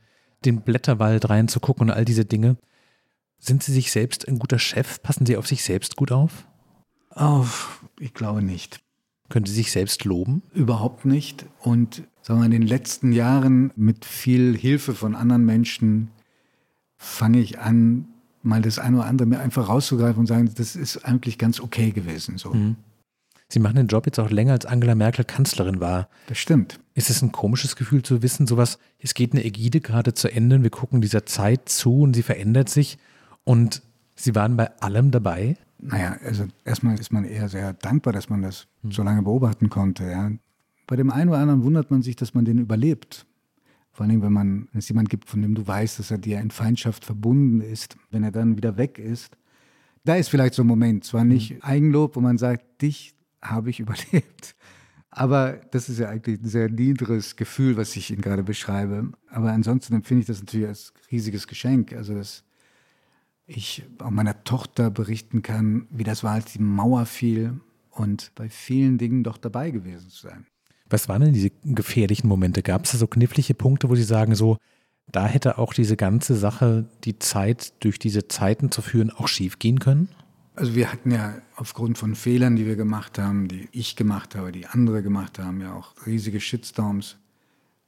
den 0.44 0.60
Blätterwald 0.60 1.28
reinzugucken 1.28 1.88
und 1.88 1.94
all 1.94 2.04
diese 2.04 2.24
Dinge. 2.24 2.56
Sind 3.38 3.62
Sie 3.62 3.72
sich 3.72 3.90
selbst 3.90 4.26
ein 4.26 4.38
guter 4.38 4.58
Chef? 4.58 5.02
Passen 5.02 5.26
Sie 5.26 5.36
auf 5.36 5.46
sich 5.46 5.62
selbst 5.62 5.96
gut 5.96 6.12
auf? 6.12 6.46
Oh, 7.16 7.44
ich 7.98 8.14
glaube 8.14 8.42
nicht. 8.42 8.80
Können 9.28 9.46
Sie 9.46 9.52
sich 9.52 9.72
selbst 9.72 10.04
loben? 10.04 10.42
Überhaupt 10.54 11.04
nicht. 11.04 11.46
Und 11.60 12.02
sagen 12.22 12.40
wir, 12.40 12.46
in 12.46 12.52
den 12.52 12.66
letzten 12.66 13.12
Jahren 13.12 13.72
mit 13.76 14.04
viel 14.04 14.56
Hilfe 14.56 14.94
von 14.94 15.14
anderen 15.14 15.44
Menschen 15.44 16.10
fange 16.96 17.40
ich 17.40 17.58
an, 17.58 18.08
mal 18.42 18.62
das 18.62 18.78
eine 18.78 18.98
oder 18.98 19.06
andere 19.06 19.26
mir 19.26 19.40
einfach 19.40 19.68
rauszugreifen 19.68 20.20
und 20.20 20.26
sagen, 20.26 20.50
das 20.56 20.76
ist 20.76 21.04
eigentlich 21.04 21.38
ganz 21.38 21.60
okay 21.60 21.90
gewesen. 21.90 22.38
So. 22.38 22.52
Mhm. 22.52 22.76
Sie 23.48 23.60
machen 23.60 23.76
den 23.76 23.86
Job 23.86 24.06
jetzt 24.06 24.18
auch 24.18 24.30
länger, 24.30 24.52
als 24.52 24.66
Angela 24.66 24.94
Merkel 24.94 25.24
Kanzlerin 25.24 25.80
war. 25.80 26.08
Das 26.26 26.38
stimmt. 26.38 26.80
Ist 26.94 27.08
es 27.10 27.22
ein 27.22 27.32
komisches 27.32 27.76
Gefühl 27.76 28.02
zu 28.02 28.22
wissen, 28.22 28.46
sowas, 28.46 28.78
es 28.98 29.14
geht 29.14 29.32
eine 29.32 29.44
Ägide 29.44 29.80
gerade 29.80 30.12
zu 30.12 30.28
Ende, 30.28 30.62
wir 30.62 30.70
gucken 30.70 31.00
dieser 31.00 31.24
Zeit 31.24 31.68
zu 31.68 32.02
und 32.02 32.14
sie 32.14 32.22
verändert 32.22 32.68
sich 32.68 32.98
und 33.44 33.82
Sie 34.18 34.34
waren 34.34 34.56
bei 34.56 34.76
allem 34.80 35.12
dabei? 35.12 35.56
Naja, 35.78 36.16
also 36.24 36.46
erstmal 36.64 36.98
ist 36.98 37.12
man 37.12 37.24
eher 37.24 37.48
sehr 37.48 37.72
dankbar, 37.72 38.12
dass 38.12 38.28
man 38.28 38.42
das 38.42 38.66
hm. 38.82 38.90
so 38.90 39.04
lange 39.04 39.22
beobachten 39.22 39.70
konnte. 39.70 40.10
Ja. 40.10 40.32
Bei 40.88 40.96
dem 40.96 41.10
einen 41.10 41.30
oder 41.30 41.38
anderen 41.38 41.62
wundert 41.62 41.90
man 41.90 42.02
sich, 42.02 42.16
dass 42.16 42.34
man 42.34 42.44
den 42.44 42.58
überlebt. 42.58 43.26
Vor 43.98 44.06
allem, 44.06 44.22
wenn 44.22 44.32
man, 44.32 44.68
wenn 44.70 44.78
es 44.78 44.88
jemanden 44.88 45.08
gibt, 45.08 45.28
von 45.28 45.42
dem 45.42 45.56
du 45.56 45.66
weißt, 45.66 45.98
dass 45.98 46.12
er 46.12 46.18
dir 46.18 46.38
in 46.38 46.52
Feindschaft 46.52 47.04
verbunden 47.04 47.60
ist, 47.60 47.96
wenn 48.12 48.22
er 48.22 48.30
dann 48.30 48.56
wieder 48.56 48.76
weg 48.76 48.96
ist. 48.96 49.36
Da 50.04 50.14
ist 50.14 50.28
vielleicht 50.28 50.54
so 50.54 50.62
ein 50.62 50.68
Moment, 50.68 51.02
zwar 51.02 51.24
nicht 51.24 51.50
hm. 51.50 51.62
Eigenlob, 51.62 52.14
wo 52.14 52.20
man 52.20 52.38
sagt, 52.38 52.80
dich 52.80 53.16
habe 53.42 53.70
ich 53.70 53.80
überlebt. 53.80 54.54
Aber 55.10 55.54
das 55.72 55.88
ist 55.88 55.98
ja 55.98 56.10
eigentlich 56.10 56.40
ein 56.40 56.46
sehr 56.46 56.70
niedriges 56.70 57.34
Gefühl, 57.34 57.76
was 57.76 57.96
ich 57.96 58.12
Ihnen 58.12 58.22
gerade 58.22 58.44
beschreibe. 58.44 59.10
Aber 59.30 59.50
ansonsten 59.50 59.94
empfinde 59.94 60.20
ich 60.20 60.26
das 60.28 60.38
natürlich 60.38 60.68
als 60.68 60.92
riesiges 61.10 61.48
Geschenk. 61.48 61.92
Also, 61.92 62.14
dass 62.14 62.44
ich 63.46 63.84
auch 63.98 64.10
meiner 64.10 64.44
Tochter 64.44 64.92
berichten 64.92 65.42
kann, 65.42 65.88
wie 65.90 66.04
das 66.04 66.22
war, 66.22 66.34
als 66.34 66.52
die 66.52 66.62
Mauer 66.62 67.04
fiel 67.04 67.60
und 67.90 68.30
bei 68.36 68.48
vielen 68.48 68.96
Dingen 68.96 69.24
doch 69.24 69.38
dabei 69.38 69.72
gewesen 69.72 70.08
zu 70.08 70.28
sein. 70.28 70.46
Was 70.90 71.08
waren 71.08 71.22
denn 71.22 71.32
diese 71.32 71.50
gefährlichen 71.64 72.28
Momente? 72.28 72.62
Gab 72.62 72.84
es 72.84 72.92
da 72.92 72.98
so 72.98 73.06
knifflige 73.06 73.54
Punkte, 73.54 73.88
wo 73.88 73.94
Sie 73.94 74.02
sagen, 74.02 74.34
so, 74.34 74.56
da 75.10 75.26
hätte 75.26 75.58
auch 75.58 75.72
diese 75.72 75.96
ganze 75.96 76.36
Sache, 76.36 76.86
die 77.04 77.18
Zeit 77.18 77.72
durch 77.82 77.98
diese 77.98 78.28
Zeiten 78.28 78.70
zu 78.70 78.82
führen, 78.82 79.10
auch 79.10 79.28
schief 79.28 79.58
gehen 79.58 79.80
können? 79.80 80.08
Also 80.54 80.74
wir 80.74 80.90
hatten 80.92 81.12
ja 81.12 81.36
aufgrund 81.54 81.98
von 81.98 82.14
Fehlern, 82.14 82.56
die 82.56 82.66
wir 82.66 82.74
gemacht 82.76 83.18
haben, 83.18 83.48
die 83.48 83.68
ich 83.72 83.94
gemacht 83.94 84.34
habe, 84.34 84.50
die 84.50 84.66
andere 84.66 85.02
gemacht 85.02 85.38
haben, 85.38 85.60
ja 85.60 85.72
auch 85.72 85.94
riesige 86.04 86.40
Shitstorms. 86.40 87.16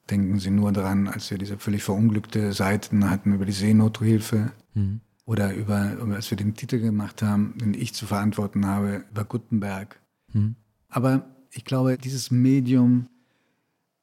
Denken 0.09 0.39
Sie 0.39 0.51
nur 0.51 0.73
daran, 0.73 1.09
als 1.09 1.31
wir 1.31 1.39
diese 1.39 1.59
völlig 1.59 1.83
verunglückte 1.83 2.53
Seiten 2.53 3.11
hatten 3.11 3.35
über 3.35 3.45
die 3.45 3.53
Seenothilfe 3.53 4.53
mhm. 4.75 5.01
oder 5.25 5.53
über, 5.55 5.97
als 6.13 6.31
wir 6.31 6.37
den 6.37 6.55
Titel 6.55 6.81
gemacht 6.81 7.23
haben, 7.23 7.55
den 7.59 7.75
ich 7.75 7.93
zu 7.93 8.07
verantworten 8.07 8.67
habe, 8.67 9.05
über 9.11 9.25
Gutenberg. 9.25 10.01
Mhm. 10.33 10.55
Aber 10.89 11.25
ich 11.51 11.65
glaube, 11.65 11.99
dieses 11.99 12.31
Medium 12.31 13.09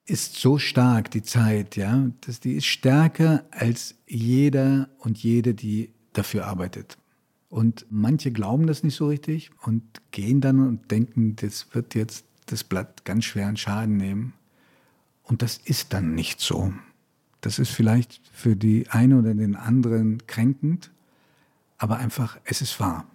ist 0.05 0.35
so 0.35 0.57
stark, 0.57 1.11
die 1.11 1.21
Zeit, 1.21 1.75
ja, 1.75 2.09
dass 2.21 2.39
die 2.39 2.53
ist 2.53 2.65
stärker 2.65 3.43
als 3.51 3.95
jeder 4.07 4.89
und 4.99 5.17
jede, 5.17 5.53
die 5.53 5.91
dafür 6.13 6.45
arbeitet. 6.45 6.97
Und 7.49 7.85
manche 7.89 8.31
glauben 8.31 8.67
das 8.67 8.83
nicht 8.83 8.95
so 8.95 9.07
richtig 9.07 9.51
und 9.61 9.83
gehen 10.11 10.41
dann 10.41 10.65
und 10.65 10.91
denken, 10.91 11.35
das 11.35 11.67
wird 11.73 11.95
jetzt 11.95 12.25
das 12.45 12.63
Blatt 12.63 13.05
ganz 13.05 13.25
schweren 13.25 13.57
Schaden 13.57 13.97
nehmen. 13.97 14.33
Und 15.23 15.41
das 15.41 15.57
ist 15.57 15.93
dann 15.93 16.15
nicht 16.15 16.39
so. 16.39 16.73
Das 17.41 17.59
ist 17.59 17.69
vielleicht 17.69 18.21
für 18.31 18.55
die 18.55 18.89
eine 18.89 19.19
oder 19.19 19.33
den 19.33 19.55
anderen 19.55 20.25
kränkend, 20.25 20.91
aber 21.77 21.97
einfach, 21.97 22.37
es 22.45 22.61
ist 22.61 22.79
wahr. 22.79 23.05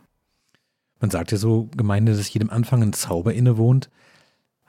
Man 1.00 1.10
sagt 1.10 1.32
ja 1.32 1.38
so, 1.38 1.68
Gemeinde, 1.76 2.14
dass 2.14 2.32
jedem 2.32 2.50
Anfang 2.50 2.82
ein 2.82 2.92
Zauber 2.92 3.34
innewohnt. 3.34 3.90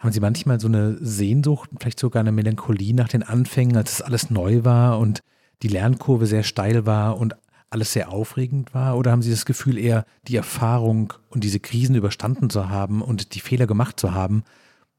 Haben 0.04 0.12
Sie 0.12 0.20
manchmal 0.20 0.60
so 0.60 0.68
eine 0.68 0.98
Sehnsucht, 1.00 1.70
vielleicht 1.80 1.98
sogar 1.98 2.20
eine 2.20 2.34
Melancholie 2.34 2.94
nach 2.94 3.08
den 3.08 3.24
Anfängen, 3.24 3.78
als 3.78 3.94
es 3.94 4.02
alles 4.02 4.30
neu 4.30 4.66
war 4.66 5.00
und 5.00 5.24
die 5.62 5.70
Lernkurve 5.70 6.26
sehr 6.26 6.44
steil 6.44 6.86
war 6.86 7.18
und 7.18 7.38
alles 7.70 7.94
sehr 7.94 8.12
aufregend 8.12 8.74
war? 8.74 8.98
Oder 8.98 9.12
haben 9.12 9.22
Sie 9.22 9.32
das 9.32 9.46
Gefühl 9.46 9.78
eher, 9.78 10.06
die 10.28 10.36
Erfahrung 10.36 11.14
und 11.30 11.46
diese 11.46 11.62
Krisen 11.62 11.96
überstanden 11.96 12.50
zu 12.50 12.68
haben 12.68 13.02
und 13.02 13.34
die 13.34 13.40
Fehler 13.40 13.66
gemacht 13.66 13.98
zu 13.98 14.14
haben, 14.14 14.44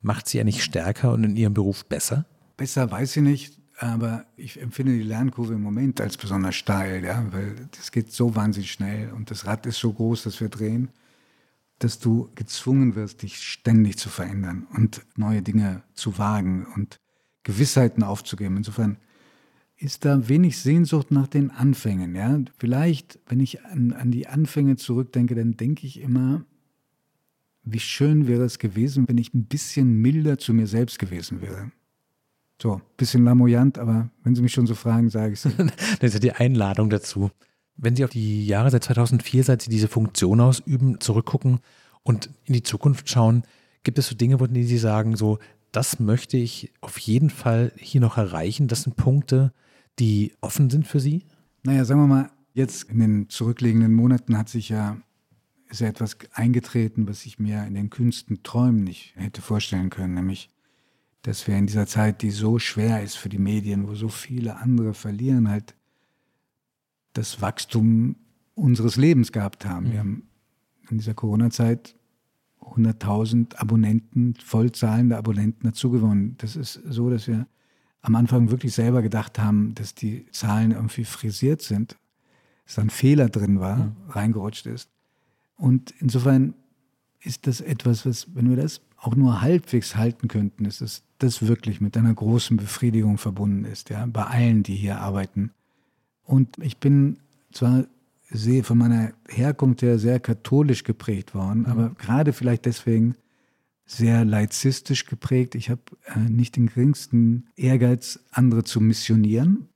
macht 0.01 0.27
Sie 0.27 0.39
ja 0.39 0.45
nicht 0.45 0.65
stärker 0.65 1.13
und 1.13 1.23
in 1.23 1.37
Ihrem 1.37 1.53
Beruf 1.53 1.85
besser? 1.85 2.25
Besser 2.57 2.91
weiß 2.91 3.19
ich 3.19 3.23
nicht, 3.23 3.59
aber 3.77 4.25
ich 4.39 4.59
empfinde 4.59 4.95
die 4.95 5.03
Lernkurve 5.03 5.53
im 5.53 5.63
Moment 5.63 6.01
als 6.01 6.17
besonders 6.17 6.55
steil, 6.55 7.05
ja, 7.05 7.27
weil 7.31 7.69
das 7.77 7.93
geht 7.93 8.11
so 8.11 8.35
wahnsinnig 8.37 8.73
schnell 8.73 9.13
und 9.13 9.31
das 9.31 9.45
Rad 9.45 9.67
ist 9.67 9.81
so 9.81 9.93
groß, 9.93 10.23
dass 10.23 10.41
wir 10.41 10.49
drehen 10.49 10.89
dass 11.79 11.99
du 11.99 12.31
gezwungen 12.35 12.95
wirst, 12.95 13.23
dich 13.23 13.39
ständig 13.39 13.99
zu 13.99 14.09
verändern 14.09 14.67
und 14.75 15.05
neue 15.17 15.43
Dinge 15.43 15.83
zu 15.95 16.19
wagen 16.19 16.67
und 16.75 17.01
Gewissheiten 17.43 18.03
aufzugeben. 18.03 18.57
Insofern 18.57 18.97
ist 19.77 20.05
da 20.05 20.29
wenig 20.29 20.59
Sehnsucht 20.59 21.11
nach 21.11 21.27
den 21.27 21.51
Anfängen. 21.51 22.15
Ja? 22.15 22.41
Vielleicht, 22.59 23.19
wenn 23.27 23.41
ich 23.41 23.65
an, 23.65 23.93
an 23.93 24.11
die 24.11 24.29
Anfänge 24.29 24.77
zurückdenke, 24.77 25.35
dann 25.35 25.57
denke 25.57 25.87
ich 25.87 26.01
immer, 26.01 26.45
wie 27.65 27.81
schön 27.81 28.27
wäre 28.27 28.45
es 28.45 28.59
gewesen, 28.59 29.09
wenn 29.09 29.19
ich 29.19 29.35
ein 29.35 29.47
bisschen 29.47 30.01
milder 30.01 30.39
zu 30.39 30.55
mir 30.55 30.67
selbst 30.67 30.99
gewesen 30.99 31.41
wäre. 31.41 31.73
So, 32.61 32.81
bisschen 32.97 33.25
lamoyant, 33.25 33.79
aber 33.79 34.11
wenn 34.23 34.35
Sie 34.35 34.43
mich 34.43 34.53
schon 34.53 34.67
so 34.67 34.75
fragen, 34.75 35.11
sage 35.11 35.33
ich 35.33 35.45
es. 35.45 35.57
das 35.57 36.03
ist 36.03 36.15
ja 36.15 36.21
die 36.21 36.33
Einladung 36.33 36.89
dazu. 36.89 37.31
Wenn 37.77 37.97
Sie 37.97 38.05
auf 38.05 38.11
die 38.11 38.47
Jahre 38.47 38.71
seit 38.71 38.85
2004, 38.85 39.45
seit 39.45 39.63
Sie 39.63 39.71
diese 39.71 39.89
Funktion 39.89 40.41
ausüben, 40.41 41.01
zurückgucken 41.01 41.61
und 42.03 42.31
in 42.45 42.55
die 42.55 42.63
Zukunft 42.63 43.09
schauen, 43.09 43.43
gibt 43.83 43.99
es 43.99 44.09
so 44.09 44.15
Dinge, 44.15 44.41
wo 44.41 44.47
Sie 44.47 44.79
sagen, 44.79 45.17
so, 45.17 45.39
das 45.73 45.99
möchte 45.99 46.37
ich 46.37 46.73
auf 46.81 46.99
jeden 46.99 47.31
Fall 47.31 47.73
hier 47.77 48.01
noch 48.01 48.17
erreichen? 48.17 48.69
Das 48.69 48.83
sind 48.83 48.97
Punkte, 48.97 49.53
die 49.99 50.33
offen 50.41 50.71
sind 50.71 50.87
für 50.87 51.01
Sie? 51.01 51.25
Naja, 51.65 51.85
sagen 51.85 52.01
wir 52.01 52.07
mal, 52.07 52.31
jetzt 52.53 52.85
in 52.91 53.01
den 53.01 53.29
zurückliegenden 53.29 53.93
Monaten 53.93 54.39
hat 54.39 54.49
sich 54.49 54.69
ja 54.69 54.99
ist 55.75 55.81
ja 55.81 55.89
etwas 55.89 56.17
eingetreten, 56.33 57.09
was 57.09 57.27
ich 57.27 57.39
mir 57.39 57.65
in 57.65 57.75
den 57.75 57.91
Künsten 57.91 58.43
träumen 58.43 58.85
nicht 58.85 59.15
hätte 59.17 59.43
vorstellen 59.43 59.91
können, 59.91 60.15
nämlich, 60.15 60.51
dass 61.23 61.47
wir 61.47 61.57
in 61.57 61.67
dieser 61.67 61.87
Zeit, 61.87 62.23
die 62.23 62.31
so 62.31 62.59
schwer 62.59 63.03
ist 63.03 63.17
für 63.17 63.29
die 63.29 63.39
Medien, 63.39 63.89
wo 63.89 63.95
so 63.95 64.09
viele 64.09 64.57
andere 64.57 64.95
verlieren, 64.95 65.49
halt 65.49 65.75
das 67.15 67.41
Wachstum 67.41 68.17
unseres 68.55 68.97
Lebens 68.97 69.33
gehabt 69.33 69.65
haben. 69.67 69.87
Mhm. 69.87 69.93
Wir 69.93 69.99
haben 70.01 70.23
in 70.91 70.99
dieser 70.99 71.15
Corona-Zeit 71.15 71.97
100.000 72.61 73.57
Abonnenten, 73.57 74.35
vollzahlende 74.43 75.17
Abonnenten 75.17 75.67
dazugewonnen. 75.67 76.37
Das 76.39 76.57
ist 76.57 76.81
so, 76.89 77.11
dass 77.11 77.27
wir 77.27 77.47
am 78.03 78.15
Anfang 78.17 78.51
wirklich 78.51 78.75
selber 78.75 79.03
gedacht 79.03 79.39
haben, 79.39 79.75
dass 79.75 79.95
die 79.95 80.27
Zahlen 80.31 80.73
irgendwie 80.73 81.05
frisiert 81.05 81.63
sind, 81.63 81.97
dass 82.67 82.77
da 82.77 82.83
ein 82.83 82.91
Fehler 82.91 83.29
drin 83.29 83.61
war, 83.61 83.77
mhm. 83.77 83.93
reingerutscht 84.11 84.67
ist. 84.67 84.91
Und 85.57 85.95
insofern 85.99 86.55
ist 87.21 87.47
das 87.47 87.61
etwas, 87.61 88.05
was, 88.05 88.35
wenn 88.35 88.51
wir 88.51 88.57
das 88.57 88.81
auch 88.99 89.15
nur 89.15 89.41
halbwegs 89.41 89.97
halten 89.97 90.29
könnten, 90.29 90.65
ist 90.65 90.81
es 90.81 91.03
das 91.19 91.47
wirklich 91.47 91.81
mit 91.81 91.97
einer 91.97 92.13
großen 92.13 92.57
Befriedigung 92.57 93.19
verbunden 93.19 93.65
ist, 93.65 93.91
ja, 93.91 94.07
bei 94.07 94.25
allen, 94.25 94.63
die 94.63 94.75
hier 94.75 95.01
arbeiten. 95.01 95.53
Und 96.25 96.57
ich 96.61 96.79
bin 96.79 97.19
zwar 97.53 97.85
sehr, 98.31 98.65
von 98.65 98.79
meiner 98.79 99.13
Herkunft 99.29 99.83
her 99.83 99.99
sehr 99.99 100.19
katholisch 100.21 100.83
geprägt 100.85 101.35
worden, 101.35 101.61
mhm. 101.61 101.67
aber 101.67 101.91
gerade 101.91 102.33
vielleicht 102.33 102.67
deswegen 102.67 103.15
sehr 103.87 104.25
laizistisch 104.25 105.07
geprägt. 105.07 105.55
Ich 105.55 105.71
habe 105.71 105.83
äh, 106.07 106.19
nicht 106.19 106.57
den 106.57 106.67
geringsten 106.67 107.47
Ehrgeiz, 107.57 108.21
andere 108.31 108.65
zu 108.65 108.81
missionieren. 108.81 109.69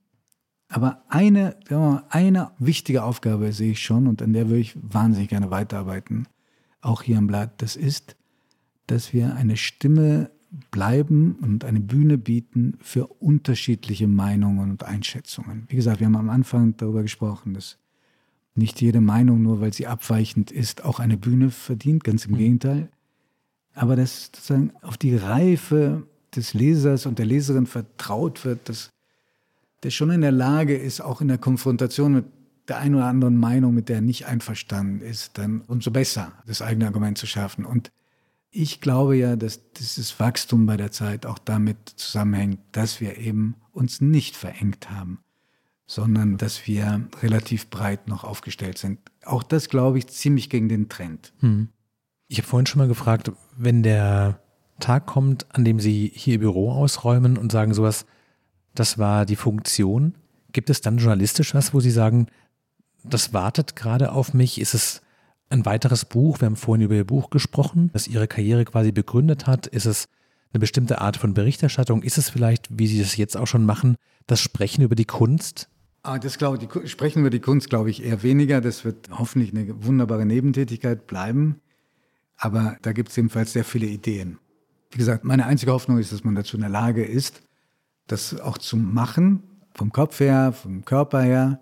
Aber 0.67 1.03
eine, 1.09 1.57
mal, 1.69 2.03
eine 2.09 2.51
wichtige 2.59 3.03
Aufgabe 3.03 3.53
sehe 3.53 3.71
ich 3.71 3.83
schon 3.83 4.07
und 4.07 4.21
an 4.21 4.33
der 4.33 4.49
würde 4.49 4.61
ich 4.61 4.75
wahnsinnig 4.81 5.29
gerne 5.29 5.51
weiterarbeiten, 5.51 6.27
auch 6.81 7.01
hier 7.01 7.17
im 7.17 7.27
Blatt. 7.27 7.61
Das 7.61 7.75
ist, 7.75 8.15
dass 8.87 9.13
wir 9.13 9.35
eine 9.35 9.57
Stimme 9.57 10.31
bleiben 10.71 11.37
und 11.41 11.63
eine 11.63 11.79
Bühne 11.79 12.17
bieten 12.17 12.77
für 12.81 13.07
unterschiedliche 13.07 14.07
Meinungen 14.07 14.71
und 14.71 14.83
Einschätzungen. 14.83 15.65
Wie 15.67 15.75
gesagt, 15.75 15.99
wir 15.99 16.07
haben 16.07 16.15
am 16.15 16.29
Anfang 16.29 16.75
darüber 16.77 17.03
gesprochen, 17.03 17.53
dass 17.53 17.77
nicht 18.55 18.81
jede 18.81 19.01
Meinung, 19.01 19.41
nur 19.41 19.61
weil 19.61 19.73
sie 19.73 19.87
abweichend 19.87 20.51
ist, 20.51 20.83
auch 20.83 20.99
eine 20.99 21.17
Bühne 21.17 21.51
verdient, 21.51 22.03
ganz 22.03 22.25
im 22.25 22.33
mhm. 22.33 22.37
Gegenteil. 22.37 22.89
Aber 23.73 23.95
dass 23.95 24.25
sozusagen 24.25 24.73
auf 24.81 24.97
die 24.97 25.15
Reife 25.15 26.03
des 26.35 26.53
Lesers 26.53 27.05
und 27.05 27.19
der 27.19 27.25
Leserin 27.25 27.65
vertraut 27.65 28.43
wird, 28.43 28.69
dass 28.69 28.89
der 29.83 29.91
schon 29.91 30.11
in 30.11 30.21
der 30.21 30.31
Lage 30.31 30.75
ist, 30.75 30.99
auch 30.99 31.21
in 31.21 31.27
der 31.27 31.37
Konfrontation 31.37 32.13
mit 32.13 32.25
der 32.67 32.77
einen 32.77 32.95
oder 32.95 33.05
anderen 33.05 33.37
Meinung, 33.37 33.73
mit 33.73 33.89
der 33.89 33.97
er 33.97 34.01
nicht 34.01 34.25
einverstanden 34.25 35.01
ist, 35.01 35.37
dann 35.37 35.61
umso 35.67 35.91
besser 35.91 36.33
das 36.45 36.61
eigene 36.61 36.85
Argument 36.85 37.17
zu 37.17 37.25
schaffen. 37.25 37.65
Und 37.65 37.91
ich 38.51 38.81
glaube 38.81 39.15
ja, 39.15 39.35
dass 39.35 39.71
dieses 39.73 40.19
Wachstum 40.19 40.65
bei 40.65 40.77
der 40.77 40.91
Zeit 40.91 41.25
auch 41.25 41.37
damit 41.37 41.77
zusammenhängt, 41.95 42.59
dass 42.71 42.99
wir 42.99 43.17
eben 43.17 43.55
uns 43.71 44.01
nicht 44.01 44.35
verengt 44.35 44.89
haben, 44.89 45.19
sondern 45.85 46.37
dass 46.37 46.67
wir 46.67 47.07
relativ 47.21 47.69
breit 47.69 48.07
noch 48.07 48.23
aufgestellt 48.23 48.77
sind. 48.77 48.99
Auch 49.23 49.43
das 49.43 49.69
glaube 49.69 49.99
ich 49.99 50.07
ziemlich 50.07 50.49
gegen 50.49 50.69
den 50.69 50.89
Trend. 50.89 51.33
Hm. 51.39 51.69
Ich 52.27 52.37
habe 52.37 52.47
vorhin 52.47 52.65
schon 52.65 52.79
mal 52.79 52.87
gefragt, 52.87 53.31
wenn 53.57 53.83
der 53.83 54.39
Tag 54.79 55.05
kommt, 55.05 55.47
an 55.53 55.65
dem 55.65 55.79
Sie 55.79 56.11
hier 56.13 56.33
Ihr 56.33 56.39
Büro 56.39 56.71
ausräumen 56.71 57.37
und 57.37 57.51
sagen 57.51 57.73
sowas, 57.73 58.05
das 58.75 58.97
war 58.97 59.25
die 59.25 59.35
Funktion, 59.35 60.15
gibt 60.51 60.69
es 60.69 60.81
dann 60.81 60.97
journalistisch 60.97 61.53
was, 61.53 61.73
wo 61.73 61.79
Sie 61.79 61.91
sagen, 61.91 62.27
das 63.03 63.33
wartet 63.33 63.75
gerade 63.75 64.11
auf 64.11 64.33
mich? 64.33 64.59
Ist 64.59 64.73
es 64.73 65.01
ein 65.49 65.65
weiteres 65.65 66.05
Buch. 66.05 66.39
Wir 66.39 66.45
haben 66.45 66.55
vorhin 66.55 66.85
über 66.85 66.95
Ihr 66.95 67.05
Buch 67.05 67.29
gesprochen, 67.29 67.89
das 67.93 68.07
Ihre 68.07 68.27
Karriere 68.27 68.65
quasi 68.65 68.91
begründet 68.91 69.47
hat. 69.47 69.67
Ist 69.67 69.85
es 69.85 70.07
eine 70.53 70.59
bestimmte 70.59 71.01
Art 71.01 71.17
von 71.17 71.33
Berichterstattung? 71.33 72.03
Ist 72.03 72.17
es 72.17 72.29
vielleicht, 72.29 72.67
wie 72.77 72.87
Sie 72.87 72.99
das 72.99 73.17
jetzt 73.17 73.35
auch 73.35 73.47
schon 73.47 73.65
machen, 73.65 73.95
das 74.27 74.39
Sprechen 74.39 74.83
über 74.83 74.95
die 74.95 75.05
Kunst? 75.05 75.69
Ah, 76.03 76.17
das 76.17 76.37
glaube 76.37 76.59
ich, 76.63 76.91
Sprechen 76.91 77.19
über 77.19 77.29
die 77.29 77.39
Kunst 77.41 77.69
glaube 77.69 77.89
ich 77.89 78.03
eher 78.03 78.23
weniger. 78.23 78.61
Das 78.61 78.85
wird 78.85 79.09
hoffentlich 79.11 79.53
eine 79.53 79.85
wunderbare 79.85 80.25
Nebentätigkeit 80.25 81.07
bleiben. 81.07 81.61
Aber 82.37 82.77
da 82.81 82.93
gibt 82.93 83.09
es 83.09 83.15
jedenfalls 83.15 83.51
sehr 83.51 83.65
viele 83.65 83.87
Ideen. 83.87 84.39
Wie 84.91 84.97
gesagt, 84.97 85.25
meine 85.25 85.45
einzige 85.45 85.73
Hoffnung 85.73 85.97
ist, 85.97 86.13
dass 86.13 86.23
man 86.23 86.35
dazu 86.35 86.55
in 86.55 86.61
der 86.61 86.69
Lage 86.69 87.03
ist, 87.03 87.41
das 88.07 88.39
auch 88.39 88.57
zu 88.57 88.77
machen, 88.77 89.43
vom 89.73 89.91
Kopf 89.91 90.19
her, 90.19 90.53
vom 90.53 90.85
Körper 90.85 91.21
her. 91.21 91.59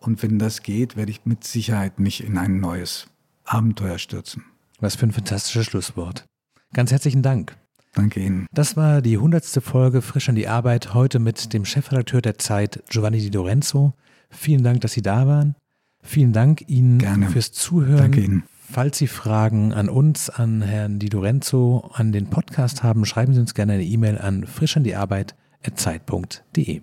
Und 0.00 0.22
wenn 0.22 0.38
das 0.38 0.62
geht, 0.62 0.96
werde 0.96 1.10
ich 1.10 1.26
mit 1.26 1.44
Sicherheit 1.44 2.00
mich 2.00 2.24
in 2.24 2.38
ein 2.38 2.60
neues 2.60 3.08
Abenteuer 3.46 3.98
stürzen. 3.98 4.44
Was 4.80 4.96
für 4.96 5.06
ein 5.06 5.12
fantastisches 5.12 5.66
Schlusswort. 5.66 6.26
Ganz 6.74 6.90
herzlichen 6.90 7.22
Dank. 7.22 7.56
Danke 7.94 8.20
Ihnen. 8.20 8.46
Das 8.52 8.76
war 8.76 9.00
die 9.00 9.16
hundertste 9.16 9.62
Folge 9.62 10.02
Frisch 10.02 10.28
an 10.28 10.34
die 10.34 10.48
Arbeit, 10.48 10.92
heute 10.92 11.18
mit 11.18 11.54
dem 11.54 11.64
Chefredakteur 11.64 12.20
der 12.20 12.36
Zeit, 12.36 12.82
Giovanni 12.90 13.20
Di 13.20 13.30
Lorenzo. 13.30 13.94
Vielen 14.28 14.62
Dank, 14.62 14.82
dass 14.82 14.92
Sie 14.92 15.00
da 15.00 15.26
waren. 15.26 15.54
Vielen 16.02 16.34
Dank 16.34 16.68
Ihnen 16.68 16.98
Gerne. 16.98 17.30
fürs 17.30 17.52
Zuhören. 17.52 17.96
Danke 17.96 18.20
Ihnen. 18.20 18.42
Falls 18.70 18.98
Sie 18.98 19.06
Fragen 19.06 19.72
an 19.72 19.88
uns, 19.88 20.28
an 20.28 20.60
Herrn 20.60 20.98
Di 20.98 21.08
Lorenzo, 21.08 21.90
an 21.94 22.12
den 22.12 22.28
Podcast 22.28 22.82
haben, 22.82 23.06
schreiben 23.06 23.32
Sie 23.32 23.40
uns 23.40 23.54
gerne 23.54 23.72
eine 23.74 23.84
E-Mail 23.84 24.18
an 24.18 24.46
frischandiarbeit.zeit.de. 24.46 26.82